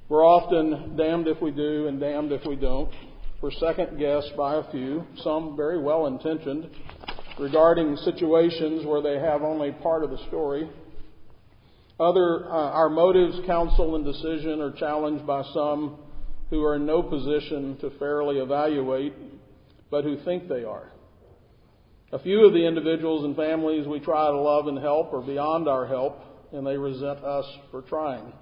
We're 0.09 0.27
often 0.27 0.97
damned 0.97 1.29
if 1.29 1.41
we 1.41 1.53
do 1.53 1.87
and 1.87 2.01
damned 2.01 2.33
if 2.33 2.45
we 2.45 2.57
don't. 2.57 2.93
We're 3.41 3.53
second 3.53 3.97
guessed 3.99 4.37
by 4.37 4.57
a 4.57 4.71
few, 4.73 5.07
some 5.23 5.57
very 5.57 5.81
well 5.81 6.07
intentioned, 6.07 6.69
regarding 7.39 7.97
situations 7.99 8.85
where 8.85 9.01
they 9.01 9.19
have 9.21 9.43
only 9.43 9.71
part 9.71 10.03
of 10.03 10.11
the 10.11 10.19
story. 10.27 10.69
Other, 11.99 12.45
uh, 12.47 12.71
our 12.71 12.91
motives, 12.91 13.39
counsel, 13.47 13.95
and 13.95 14.05
decision 14.05 14.61
are 14.61 14.73
challenged 14.73 15.27
by 15.27 15.43
some 15.55 15.99
who 16.51 16.65
are 16.65 16.75
in 16.75 16.85
no 16.85 17.03
position 17.03 17.79
to 17.81 17.91
fairly 17.99 18.39
evaluate, 18.39 19.15
but 19.91 20.05
who 20.05 20.17
think 20.25 20.49
they 20.49 20.65
are. 20.65 20.93
A 22.13 22.19
few 22.19 22.45
of 22.45 22.53
the 22.53 22.67
individuals 22.67 23.25
and 23.25 23.37
families 23.37 23.87
we 23.87 24.01
try 24.01 24.27
to 24.31 24.41
love 24.41 24.67
and 24.67 24.79
help 24.79 25.13
are 25.13 25.21
beyond 25.21 25.69
our 25.69 25.87
help, 25.87 26.21
and 26.53 26.67
they 26.67 26.77
resent 26.77 27.25
us 27.25 27.45
for 27.71 27.83
trying. 27.83 28.33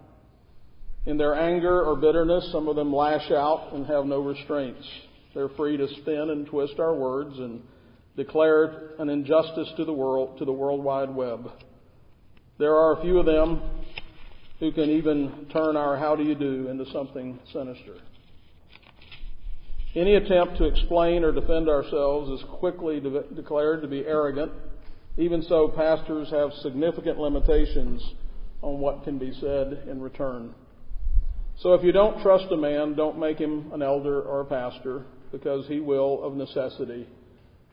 In 1.07 1.17
their 1.17 1.35
anger 1.35 1.83
or 1.83 1.97
bitterness, 1.97 2.51
some 2.53 2.69
of 2.69 2.77
them 2.77 2.95
lash 2.95 3.31
out 3.31 3.73
and 3.73 3.87
have 3.87 4.07
no 4.07 4.21
restraints. 4.21 4.87
They're 5.35 5.49
free 5.51 5.77
to 5.77 5.89
spin 6.01 6.31
and 6.31 6.47
twist 6.47 6.79
our 6.79 6.95
words 6.95 7.39
and 7.39 7.63
declare 8.17 8.91
an 8.99 9.09
injustice 9.09 9.71
to 9.77 9.85
the 9.85 9.93
world, 9.93 10.39
to 10.39 10.45
the 10.45 10.53
World 10.53 10.83
Wide 10.83 11.15
Web. 11.15 11.51
There 12.59 12.75
are 12.75 12.99
a 12.99 13.03
few 13.03 13.19
of 13.19 13.27
them 13.27 13.63
who 14.59 14.73
can 14.73 14.91
even 14.91 15.47
turn 15.53 15.77
our 15.77 15.97
how 15.97 16.17
do 16.17 16.25
you 16.25 16.35
do 16.35 16.69
into 16.69 16.91
something 16.91 17.39
sinister. 17.53 17.97
Any 19.95 20.17
attempt 20.17 20.59
to 20.59 20.65
explain 20.65 21.25
or 21.25 21.33
defend 21.33 21.69
ourselves 21.69 22.31
is 22.31 22.47
quickly 22.51 23.01
de- 23.01 23.23
declared 23.35 23.83
to 23.83 23.89
be 23.89 24.05
arrogant. 24.05 24.53
Even 25.17 25.43
so, 25.43 25.69
pastors 25.69 26.31
have 26.31 26.53
significant 26.63 27.19
limitations 27.19 28.03
on 28.63 28.81
what 28.81 29.05
can 29.05 29.19
be 29.19 29.33
said 29.41 29.85
in 29.91 30.01
return. 30.01 30.55
So 31.59 31.75
if 31.75 31.83
you 31.83 31.91
don't 31.91 32.23
trust 32.23 32.53
a 32.53 32.57
man, 32.57 32.95
don't 32.95 33.19
make 33.19 33.39
him 33.39 33.73
an 33.73 33.83
elder 33.83 34.23
or 34.23 34.43
a 34.43 34.45
pastor, 34.45 35.07
because 35.33 35.67
he 35.67 35.81
will, 35.81 36.23
of 36.23 36.35
necessity, 36.35 37.09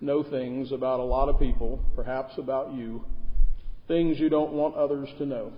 know 0.01 0.23
things 0.23 0.71
about 0.71 0.99
a 0.99 1.03
lot 1.03 1.29
of 1.29 1.39
people, 1.39 1.79
perhaps 1.95 2.33
about 2.37 2.73
you, 2.73 3.03
things 3.87 4.19
you 4.19 4.29
don't 4.29 4.53
want 4.53 4.75
others 4.75 5.09
to 5.19 5.25
know. 5.25 5.53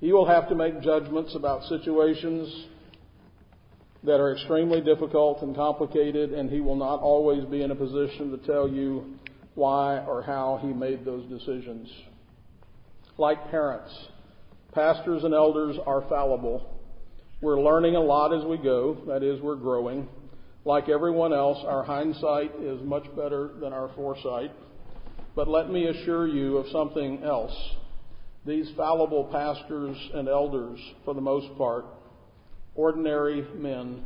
He 0.00 0.12
will 0.12 0.26
have 0.26 0.48
to 0.48 0.54
make 0.54 0.82
judgments 0.82 1.34
about 1.34 1.64
situations 1.64 2.66
that 4.04 4.18
are 4.18 4.32
extremely 4.32 4.80
difficult 4.80 5.42
and 5.42 5.54
complicated, 5.54 6.32
and 6.32 6.50
he 6.50 6.60
will 6.60 6.76
not 6.76 7.00
always 7.00 7.44
be 7.44 7.62
in 7.62 7.70
a 7.70 7.74
position 7.74 8.30
to 8.30 8.46
tell 8.46 8.68
you 8.68 9.16
why 9.54 9.98
or 9.98 10.22
how 10.22 10.58
he 10.62 10.68
made 10.68 11.04
those 11.04 11.28
decisions. 11.28 11.88
Like 13.18 13.50
parents, 13.50 13.92
pastors 14.72 15.24
and 15.24 15.34
elders 15.34 15.76
are 15.86 16.02
fallible. 16.08 16.78
We're 17.42 17.60
learning 17.60 17.96
a 17.96 18.00
lot 18.00 18.32
as 18.32 18.44
we 18.44 18.56
go, 18.56 18.98
that 19.06 19.22
is, 19.22 19.40
we're 19.40 19.56
growing. 19.56 20.08
Like 20.64 20.88
everyone 20.88 21.32
else, 21.32 21.58
our 21.66 21.82
hindsight 21.82 22.52
is 22.60 22.80
much 22.82 23.04
better 23.16 23.50
than 23.60 23.72
our 23.72 23.90
foresight. 23.94 24.52
But 25.34 25.48
let 25.48 25.70
me 25.70 25.86
assure 25.86 26.26
you 26.26 26.58
of 26.58 26.66
something 26.70 27.22
else. 27.22 27.54
These 28.46 28.70
fallible 28.76 29.24
pastors 29.24 29.96
and 30.14 30.28
elders, 30.28 30.78
for 31.04 31.14
the 31.14 31.20
most 31.20 31.56
part, 31.56 31.84
ordinary 32.80 33.46
men 33.56 34.02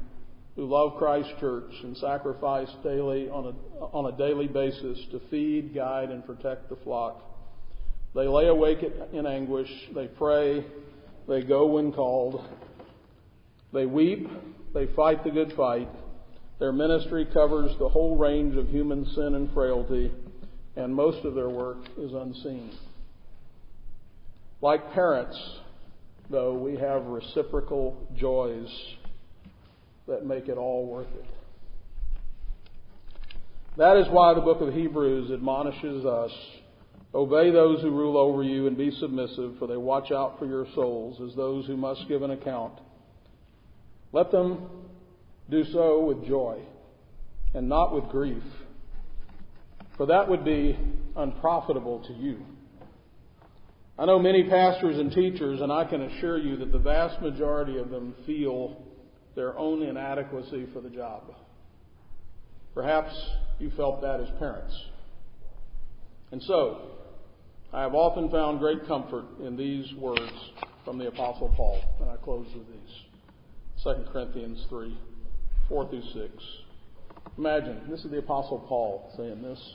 who 0.56 0.66
love 0.66 0.96
Christ 0.98 1.30
Church 1.38 1.70
and 1.84 1.96
sacrifice 1.96 2.68
daily 2.82 3.28
on 3.28 3.46
a, 3.46 3.84
on 3.84 4.12
a 4.12 4.16
daily 4.16 4.48
basis 4.48 4.98
to 5.12 5.20
feed, 5.30 5.74
guide, 5.74 6.10
and 6.10 6.26
protect 6.26 6.68
the 6.68 6.76
flock. 6.76 7.22
They 8.14 8.26
lay 8.26 8.46
awake 8.46 8.78
in 9.12 9.26
anguish. 9.26 9.70
They 9.94 10.08
pray. 10.08 10.64
They 11.28 11.42
go 11.42 11.66
when 11.66 11.92
called. 11.92 12.44
They 13.72 13.86
weep. 13.86 14.28
They 14.74 14.86
fight 14.94 15.22
the 15.22 15.30
good 15.30 15.52
fight. 15.56 15.88
Their 16.58 16.72
ministry 16.72 17.26
covers 17.32 17.72
the 17.78 17.88
whole 17.88 18.16
range 18.16 18.56
of 18.56 18.68
human 18.68 19.06
sin 19.14 19.34
and 19.34 19.52
frailty, 19.52 20.12
and 20.76 20.94
most 20.94 21.24
of 21.24 21.34
their 21.34 21.48
work 21.48 21.78
is 21.98 22.12
unseen. 22.12 22.70
Like 24.60 24.92
parents, 24.92 25.36
though, 26.30 26.54
we 26.54 26.76
have 26.76 27.04
reciprocal 27.06 28.08
joys 28.16 28.68
that 30.06 30.24
make 30.26 30.48
it 30.48 30.58
all 30.58 30.86
worth 30.86 31.12
it. 31.14 31.26
That 33.76 33.96
is 33.96 34.06
why 34.08 34.34
the 34.34 34.40
book 34.40 34.60
of 34.60 34.72
Hebrews 34.72 35.30
admonishes 35.30 36.04
us 36.04 36.32
Obey 37.14 37.52
those 37.52 37.80
who 37.80 37.90
rule 37.90 38.16
over 38.16 38.42
you 38.42 38.66
and 38.66 38.76
be 38.76 38.90
submissive, 38.90 39.54
for 39.60 39.68
they 39.68 39.76
watch 39.76 40.10
out 40.10 40.36
for 40.38 40.46
your 40.46 40.66
souls 40.74 41.20
as 41.20 41.36
those 41.36 41.64
who 41.64 41.76
must 41.76 42.08
give 42.08 42.22
an 42.22 42.32
account. 42.32 42.72
Let 44.12 44.32
them 44.32 44.68
do 45.48 45.64
so 45.72 46.00
with 46.04 46.26
joy 46.26 46.60
and 47.54 47.68
not 47.68 47.94
with 47.94 48.10
grief, 48.10 48.42
for 49.96 50.06
that 50.06 50.28
would 50.28 50.44
be 50.44 50.76
unprofitable 51.16 52.00
to 52.00 52.12
you. 52.12 52.44
I 53.96 54.06
know 54.06 54.18
many 54.18 54.42
pastors 54.42 54.98
and 54.98 55.12
teachers, 55.12 55.60
and 55.60 55.70
I 55.72 55.84
can 55.84 56.02
assure 56.02 56.38
you 56.38 56.56
that 56.56 56.72
the 56.72 56.78
vast 56.78 57.22
majority 57.22 57.78
of 57.78 57.90
them 57.90 58.14
feel 58.26 58.82
their 59.36 59.56
own 59.56 59.82
inadequacy 59.82 60.66
for 60.72 60.80
the 60.80 60.90
job. 60.90 61.22
Perhaps 62.74 63.14
you 63.60 63.70
felt 63.76 64.02
that 64.02 64.20
as 64.20 64.28
parents. 64.40 64.76
And 66.32 66.42
so, 66.42 66.90
I 67.72 67.82
have 67.82 67.94
often 67.94 68.30
found 68.30 68.58
great 68.58 68.84
comfort 68.88 69.26
in 69.44 69.56
these 69.56 69.86
words 69.94 70.32
from 70.84 70.98
the 70.98 71.06
Apostle 71.06 71.54
Paul, 71.56 71.80
and 72.00 72.10
I 72.10 72.16
close 72.16 72.48
with 72.52 72.66
these 72.66 73.84
2 73.84 74.10
Corinthians 74.12 74.64
3 74.68 74.98
4 75.68 75.88
through 75.88 76.02
6. 76.02 76.44
Imagine, 77.38 77.80
this 77.88 78.04
is 78.04 78.10
the 78.10 78.18
Apostle 78.18 78.64
Paul 78.68 79.12
saying 79.16 79.40
this. 79.40 79.74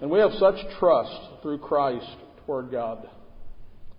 And 0.00 0.10
we 0.10 0.18
have 0.20 0.32
such 0.38 0.56
trust 0.78 1.42
through 1.42 1.58
Christ 1.58 2.16
toward 2.46 2.70
God. 2.70 3.08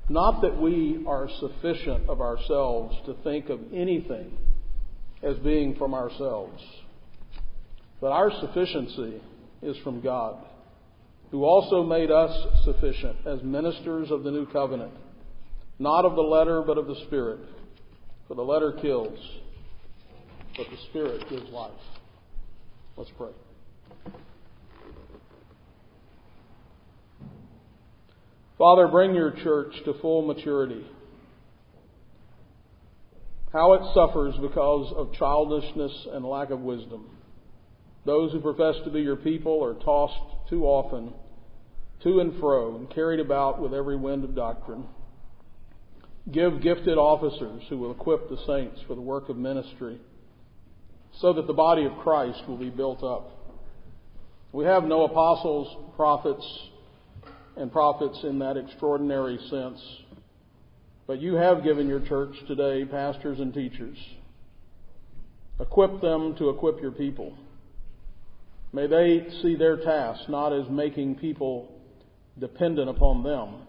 Not 0.09 0.41
that 0.41 0.59
we 0.59 1.03
are 1.07 1.29
sufficient 1.39 2.09
of 2.09 2.19
ourselves 2.19 2.95
to 3.05 3.15
think 3.23 3.49
of 3.49 3.59
anything 3.73 4.37
as 5.21 5.37
being 5.37 5.75
from 5.75 5.93
ourselves, 5.93 6.61
but 8.01 8.11
our 8.11 8.29
sufficiency 8.41 9.21
is 9.61 9.77
from 9.83 10.01
God, 10.01 10.43
who 11.31 11.45
also 11.45 11.83
made 11.83 12.11
us 12.11 12.35
sufficient 12.65 13.25
as 13.25 13.41
ministers 13.43 14.11
of 14.11 14.23
the 14.23 14.31
new 14.31 14.45
covenant, 14.47 14.91
not 15.79 16.03
of 16.03 16.15
the 16.15 16.21
letter, 16.21 16.61
but 16.61 16.77
of 16.77 16.87
the 16.87 16.97
Spirit. 17.07 17.39
For 18.27 18.35
the 18.35 18.41
letter 18.41 18.73
kills, 18.81 19.17
but 20.57 20.65
the 20.69 20.77
Spirit 20.89 21.29
gives 21.29 21.49
life. 21.49 21.71
Let's 22.97 23.11
pray. 23.17 23.31
Father, 28.63 28.87
bring 28.87 29.13
your 29.13 29.31
church 29.43 29.73
to 29.83 29.93
full 29.95 30.21
maturity. 30.21 30.87
How 33.51 33.73
it 33.73 33.81
suffers 33.93 34.35
because 34.41 34.93
of 34.95 35.11
childishness 35.15 36.07
and 36.13 36.23
lack 36.23 36.49
of 36.49 36.61
wisdom. 36.61 37.09
Those 38.05 38.31
who 38.31 38.39
profess 38.39 38.75
to 38.85 38.89
be 38.89 39.01
your 39.01 39.17
people 39.17 39.61
are 39.65 39.73
tossed 39.73 40.49
too 40.49 40.63
often 40.63 41.11
to 42.03 42.21
and 42.21 42.39
fro 42.39 42.77
and 42.77 42.89
carried 42.89 43.19
about 43.19 43.61
with 43.61 43.73
every 43.73 43.97
wind 43.97 44.23
of 44.23 44.33
doctrine. 44.33 44.85
Give 46.31 46.61
gifted 46.61 46.97
officers 46.97 47.63
who 47.67 47.77
will 47.79 47.91
equip 47.91 48.29
the 48.29 48.41
saints 48.47 48.79
for 48.87 48.95
the 48.95 49.01
work 49.01 49.27
of 49.27 49.35
ministry 49.35 49.99
so 51.19 51.33
that 51.33 51.47
the 51.47 51.53
body 51.53 51.83
of 51.83 51.97
Christ 51.97 52.47
will 52.47 52.55
be 52.55 52.69
built 52.69 53.03
up. 53.03 53.29
We 54.53 54.63
have 54.63 54.85
no 54.85 55.03
apostles, 55.03 55.67
prophets, 55.97 56.45
and 57.57 57.71
prophets 57.71 58.19
in 58.23 58.39
that 58.39 58.57
extraordinary 58.57 59.37
sense. 59.49 59.79
But 61.05 61.21
you 61.21 61.35
have 61.35 61.63
given 61.63 61.87
your 61.87 61.99
church 61.99 62.35
today 62.47 62.85
pastors 62.85 63.39
and 63.39 63.53
teachers. 63.53 63.97
Equip 65.59 66.01
them 66.01 66.35
to 66.37 66.49
equip 66.49 66.81
your 66.81 66.91
people. 66.91 67.37
May 68.71 68.87
they 68.87 69.27
see 69.41 69.55
their 69.55 69.77
task 69.77 70.27
not 70.29 70.51
as 70.51 70.67
making 70.69 71.15
people 71.15 71.71
dependent 72.39 72.89
upon 72.89 73.23
them, 73.23 73.67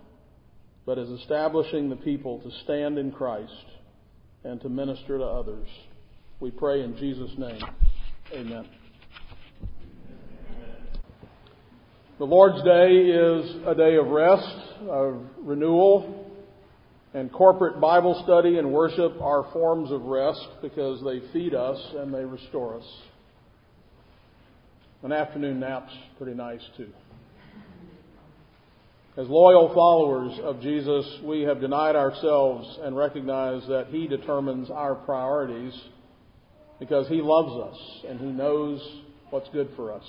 but 0.87 0.99
as 0.99 1.09
establishing 1.09 1.91
the 1.91 1.97
people 1.97 2.41
to 2.41 2.51
stand 2.65 2.99
in 2.99 3.11
Christ 3.11 3.53
and 4.45 4.61
to 4.63 4.69
minister 4.69 5.19
to 5.19 5.25
others. 5.25 5.69
We 6.41 6.51
pray 6.51 6.83
in 6.83 6.97
Jesus' 6.97 7.33
name. 7.37 7.61
Amen. 8.33 8.67
The 12.17 12.25
Lord's 12.25 12.63
Day 12.63 12.93
is 12.93 13.67
a 13.67 13.75
day 13.75 13.97
of 13.97 14.07
rest, 14.07 14.57
of 14.89 15.21
renewal, 15.39 16.31
and 17.13 17.33
corporate 17.33 17.81
Bible 17.81 18.23
study 18.23 18.59
and 18.59 18.73
worship 18.73 19.21
are 19.21 19.51
forms 19.53 19.91
of 19.91 20.03
rest 20.03 20.47
because 20.63 21.03
they 21.03 21.23
feed 21.33 21.57
us 21.57 21.77
and 21.97 22.15
they 22.15 22.25
restore 22.25 22.77
us. 22.77 22.85
An 25.03 25.11
afternoon 25.11 25.59
nap's 25.59 25.93
pretty 26.17 26.35
nice 26.35 26.63
too. 26.77 26.87
As 29.17 29.27
loyal 29.29 29.75
followers 29.75 30.39
of 30.45 30.61
Jesus, 30.61 31.19
we 31.25 31.41
have 31.43 31.61
denied 31.61 31.97
ourselves 31.97 32.79
and 32.83 32.97
recognized 32.97 33.67
that 33.67 33.89
He 33.89 34.07
determines 34.07 34.71
our 34.71 34.95
priorities 34.95 35.77
because 36.79 37.09
He 37.09 37.21
loves 37.21 37.73
us 37.73 38.05
and 38.09 38.21
He 38.21 38.27
knows 38.27 38.81
what's 39.31 39.49
good 39.49 39.71
for 39.75 39.93
us. 39.93 40.05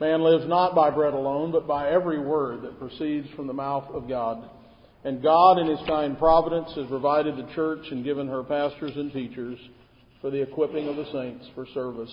Man 0.00 0.22
lives 0.22 0.46
not 0.46 0.74
by 0.74 0.90
bread 0.90 1.14
alone, 1.14 1.52
but 1.52 1.66
by 1.66 1.90
every 1.90 2.18
word 2.18 2.62
that 2.62 2.78
proceeds 2.78 3.28
from 3.34 3.46
the 3.46 3.54
mouth 3.54 3.88
of 3.94 4.08
God. 4.08 4.48
And 5.04 5.22
God, 5.22 5.58
in 5.58 5.68
His 5.68 5.78
kind 5.86 6.18
providence, 6.18 6.70
has 6.74 6.86
provided 6.88 7.36
the 7.36 7.54
church 7.54 7.86
and 7.90 8.04
given 8.04 8.28
her 8.28 8.42
pastors 8.42 8.92
and 8.94 9.12
teachers 9.12 9.58
for 10.20 10.30
the 10.30 10.42
equipping 10.42 10.88
of 10.88 10.96
the 10.96 11.10
saints 11.12 11.46
for 11.54 11.66
service. 11.72 12.12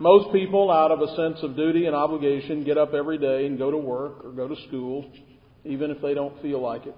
Most 0.00 0.32
people, 0.32 0.70
out 0.70 0.90
of 0.90 1.00
a 1.00 1.14
sense 1.16 1.38
of 1.42 1.56
duty 1.56 1.86
and 1.86 1.94
obligation, 1.94 2.64
get 2.64 2.78
up 2.78 2.94
every 2.94 3.18
day 3.18 3.46
and 3.46 3.58
go 3.58 3.70
to 3.70 3.76
work 3.76 4.24
or 4.24 4.30
go 4.30 4.48
to 4.48 4.56
school, 4.68 5.04
even 5.64 5.90
if 5.90 6.00
they 6.00 6.14
don't 6.14 6.40
feel 6.40 6.60
like 6.60 6.86
it. 6.86 6.94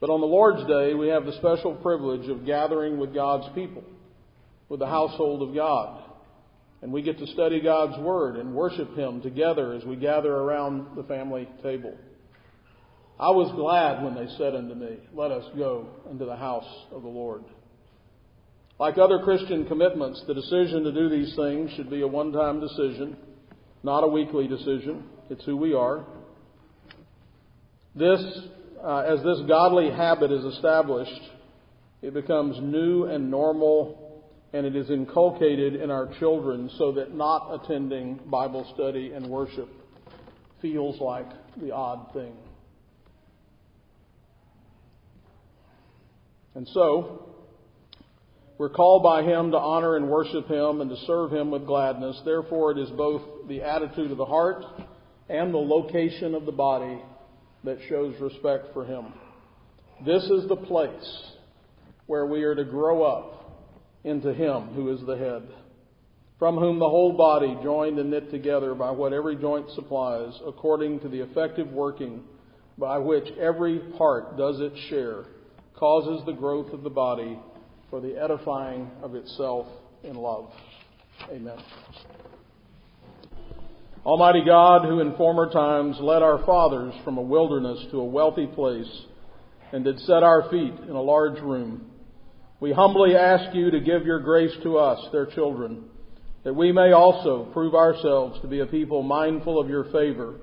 But 0.00 0.10
on 0.10 0.20
the 0.20 0.26
Lord's 0.26 0.66
Day, 0.66 0.94
we 0.94 1.08
have 1.08 1.24
the 1.24 1.36
special 1.36 1.76
privilege 1.76 2.28
of 2.28 2.44
gathering 2.44 2.98
with 2.98 3.14
God's 3.14 3.54
people, 3.54 3.84
with 4.68 4.80
the 4.80 4.86
household 4.86 5.48
of 5.48 5.54
God. 5.54 6.01
And 6.82 6.92
we 6.92 7.00
get 7.00 7.18
to 7.18 7.26
study 7.28 7.60
God's 7.60 7.96
Word 7.98 8.36
and 8.36 8.54
worship 8.54 8.96
Him 8.96 9.22
together 9.22 9.72
as 9.72 9.84
we 9.84 9.96
gather 9.96 10.32
around 10.32 10.96
the 10.96 11.04
family 11.04 11.48
table. 11.62 11.96
I 13.20 13.30
was 13.30 13.52
glad 13.54 14.02
when 14.02 14.16
they 14.16 14.30
said 14.36 14.56
unto 14.56 14.74
me, 14.74 14.98
Let 15.14 15.30
us 15.30 15.44
go 15.56 15.86
into 16.10 16.24
the 16.24 16.36
house 16.36 16.68
of 16.90 17.02
the 17.02 17.08
Lord. 17.08 17.44
Like 18.80 18.98
other 18.98 19.20
Christian 19.20 19.64
commitments, 19.66 20.24
the 20.26 20.34
decision 20.34 20.82
to 20.82 20.92
do 20.92 21.08
these 21.08 21.36
things 21.36 21.70
should 21.76 21.88
be 21.88 22.02
a 22.02 22.08
one 22.08 22.32
time 22.32 22.60
decision, 22.60 23.16
not 23.84 24.02
a 24.02 24.08
weekly 24.08 24.48
decision. 24.48 25.04
It's 25.30 25.44
who 25.44 25.56
we 25.56 25.72
are. 25.72 26.04
This, 27.94 28.20
uh, 28.82 28.98
as 28.98 29.22
this 29.22 29.38
godly 29.46 29.90
habit 29.90 30.32
is 30.32 30.44
established, 30.56 31.20
it 32.00 32.12
becomes 32.12 32.56
new 32.60 33.04
and 33.04 33.30
normal 33.30 34.11
and 34.52 34.66
it 34.66 34.76
is 34.76 34.90
inculcated 34.90 35.76
in 35.76 35.90
our 35.90 36.12
children 36.18 36.70
so 36.76 36.92
that 36.92 37.14
not 37.14 37.62
attending 37.62 38.16
Bible 38.26 38.70
study 38.74 39.12
and 39.12 39.26
worship 39.26 39.68
feels 40.60 41.00
like 41.00 41.28
the 41.60 41.72
odd 41.72 42.12
thing. 42.12 42.34
And 46.54 46.68
so, 46.68 47.34
we're 48.58 48.68
called 48.68 49.02
by 49.02 49.22
Him 49.22 49.52
to 49.52 49.56
honor 49.56 49.96
and 49.96 50.08
worship 50.08 50.46
Him 50.48 50.82
and 50.82 50.90
to 50.90 50.96
serve 51.06 51.32
Him 51.32 51.50
with 51.50 51.66
gladness. 51.66 52.20
Therefore, 52.24 52.72
it 52.72 52.78
is 52.78 52.90
both 52.90 53.48
the 53.48 53.62
attitude 53.62 54.10
of 54.10 54.18
the 54.18 54.26
heart 54.26 54.64
and 55.30 55.52
the 55.52 55.58
location 55.58 56.34
of 56.34 56.44
the 56.44 56.52
body 56.52 57.00
that 57.64 57.78
shows 57.88 58.14
respect 58.20 58.66
for 58.74 58.84
Him. 58.84 59.06
This 60.04 60.24
is 60.24 60.46
the 60.48 60.56
place 60.56 61.22
where 62.06 62.26
we 62.26 62.42
are 62.42 62.54
to 62.54 62.64
grow 62.64 63.02
up 63.02 63.41
into 64.04 64.32
him 64.32 64.68
who 64.74 64.92
is 64.92 65.04
the 65.06 65.16
head, 65.16 65.42
from 66.38 66.56
whom 66.56 66.78
the 66.78 66.88
whole 66.88 67.12
body, 67.12 67.56
joined 67.62 67.98
and 67.98 68.10
knit 68.10 68.30
together 68.30 68.74
by 68.74 68.90
what 68.90 69.12
every 69.12 69.36
joint 69.36 69.70
supplies, 69.70 70.32
according 70.46 71.00
to 71.00 71.08
the 71.08 71.20
effective 71.20 71.68
working 71.68 72.24
by 72.78 72.98
which 72.98 73.28
every 73.38 73.78
part 73.96 74.36
does 74.36 74.58
its 74.60 74.78
share, 74.88 75.24
causes 75.74 76.24
the 76.26 76.32
growth 76.32 76.72
of 76.72 76.82
the 76.82 76.90
body 76.90 77.38
for 77.90 78.00
the 78.00 78.16
edifying 78.16 78.90
of 79.02 79.14
itself 79.14 79.66
in 80.02 80.16
love. 80.16 80.50
Amen. 81.30 81.58
Almighty 84.04 84.42
God, 84.44 84.84
who 84.84 84.98
in 84.98 85.14
former 85.16 85.48
times 85.52 85.96
led 86.00 86.22
our 86.22 86.44
fathers 86.44 86.92
from 87.04 87.18
a 87.18 87.22
wilderness 87.22 87.86
to 87.92 88.00
a 88.00 88.04
wealthy 88.04 88.46
place, 88.48 88.90
and 89.72 89.84
did 89.84 90.00
set 90.00 90.24
our 90.24 90.50
feet 90.50 90.74
in 90.88 90.90
a 90.90 91.00
large 91.00 91.40
room, 91.40 91.91
we 92.62 92.72
humbly 92.72 93.16
ask 93.16 93.52
you 93.56 93.72
to 93.72 93.80
give 93.80 94.06
your 94.06 94.20
grace 94.20 94.52
to 94.62 94.78
us, 94.78 95.04
their 95.10 95.26
children, 95.26 95.82
that 96.44 96.54
we 96.54 96.70
may 96.70 96.92
also 96.92 97.46
prove 97.52 97.74
ourselves 97.74 98.40
to 98.40 98.46
be 98.46 98.60
a 98.60 98.66
people 98.66 99.02
mindful 99.02 99.60
of 99.60 99.68
your 99.68 99.82
favor 99.90 100.36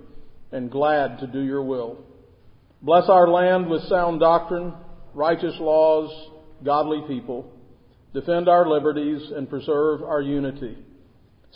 and 0.52 0.70
glad 0.70 1.20
to 1.20 1.28
do 1.28 1.40
your 1.40 1.64
will. 1.64 2.04
Bless 2.82 3.08
our 3.08 3.30
land 3.30 3.70
with 3.70 3.88
sound 3.88 4.20
doctrine, 4.20 4.74
righteous 5.14 5.56
laws, 5.62 6.12
godly 6.62 7.02
people. 7.08 7.54
Defend 8.14 8.50
our 8.50 8.68
liberties 8.68 9.32
and 9.34 9.50
preserve 9.50 10.04
our 10.04 10.22
unity. 10.22 10.78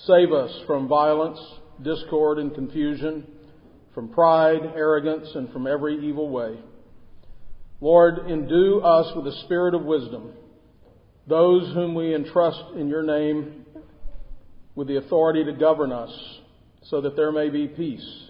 Save 0.07 0.31
us 0.31 0.49
from 0.65 0.87
violence, 0.87 1.39
discord, 1.81 2.39
and 2.39 2.55
confusion, 2.55 3.27
from 3.93 4.07
pride, 4.07 4.61
arrogance, 4.77 5.27
and 5.35 5.51
from 5.51 5.67
every 5.67 6.07
evil 6.07 6.29
way. 6.29 6.57
Lord, 7.81 8.31
endue 8.31 8.79
us 8.79 9.13
with 9.13 9.27
a 9.27 9.41
spirit 9.43 9.73
of 9.73 9.83
wisdom 9.83 10.31
those 11.27 11.73
whom 11.73 11.95
we 11.95 12.13
entrust 12.13 12.61
in 12.75 12.87
your 12.87 13.03
name 13.03 13.65
with 14.75 14.87
the 14.87 14.97
authority 14.97 15.43
to 15.45 15.53
govern 15.53 15.91
us, 15.91 16.11
so 16.83 17.01
that 17.01 17.15
there 17.15 17.31
may 17.31 17.49
be 17.49 17.67
peace 17.67 18.29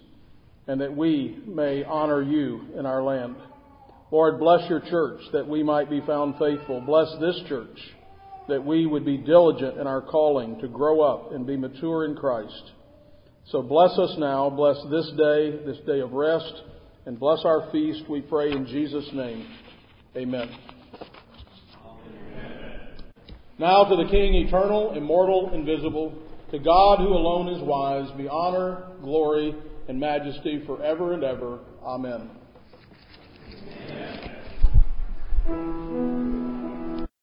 and 0.68 0.80
that 0.80 0.96
we 0.96 1.39
may 1.46 1.84
honor 1.84 2.22
you 2.22 2.62
in 2.78 2.86
our 2.86 3.04
land. 3.04 3.36
Lord, 4.12 4.39
bless 4.39 4.70
your 4.70 4.80
church 4.80 5.22
that 5.34 5.48
we 5.48 5.64
might 5.64 5.89
be 5.89 6.02
found 6.02 6.36
faithful. 6.38 6.82
Bless 6.82 7.08
this 7.20 7.41
church 7.48 7.78
that 8.48 8.64
we 8.64 8.86
would 8.86 9.06
be 9.06 9.18
diligent 9.18 9.78
in 9.78 9.88
our 9.88 10.02
calling 10.02 10.60
to 10.60 10.68
grow 10.68 11.02
up 11.02 11.32
and 11.32 11.48
be 11.48 11.58
mature 11.58 12.06
in 12.06 12.16
Christ. 12.16 12.72
So 13.48 13.62
bless 13.62 13.98
us 13.98 14.16
now. 14.18 14.50
Bless 14.50 14.78
this 14.89 15.12
day, 15.18 15.58
this 15.66 15.80
day 15.86 16.00
of 16.00 16.14
rest, 16.14 16.54
and 17.06 17.20
bless 17.20 17.44
our 17.44 17.70
feast, 17.72 18.10
we 18.10 18.22
pray 18.22 18.52
in 18.52 18.66
Jesus' 18.66 19.10
name. 19.14 19.48
Amen. 20.16 20.83
Now 23.60 23.84
to 23.84 23.95
the 23.95 24.10
King, 24.10 24.34
eternal, 24.36 24.93
immortal, 24.95 25.51
invisible, 25.54 26.14
To 26.51 26.60
God, 26.60 26.99
who 26.99 27.08
alone 27.08 27.49
is 27.49 27.62
wise, 27.62 28.10
be 28.18 28.28
honor, 28.28 28.84
glory, 29.01 29.56
and 29.88 29.99
majesty 29.99 30.64
forever 30.66 31.14
and 31.14 31.24
ever. 31.24 31.60
Amen. 31.84 32.30
Amen. 35.47 35.93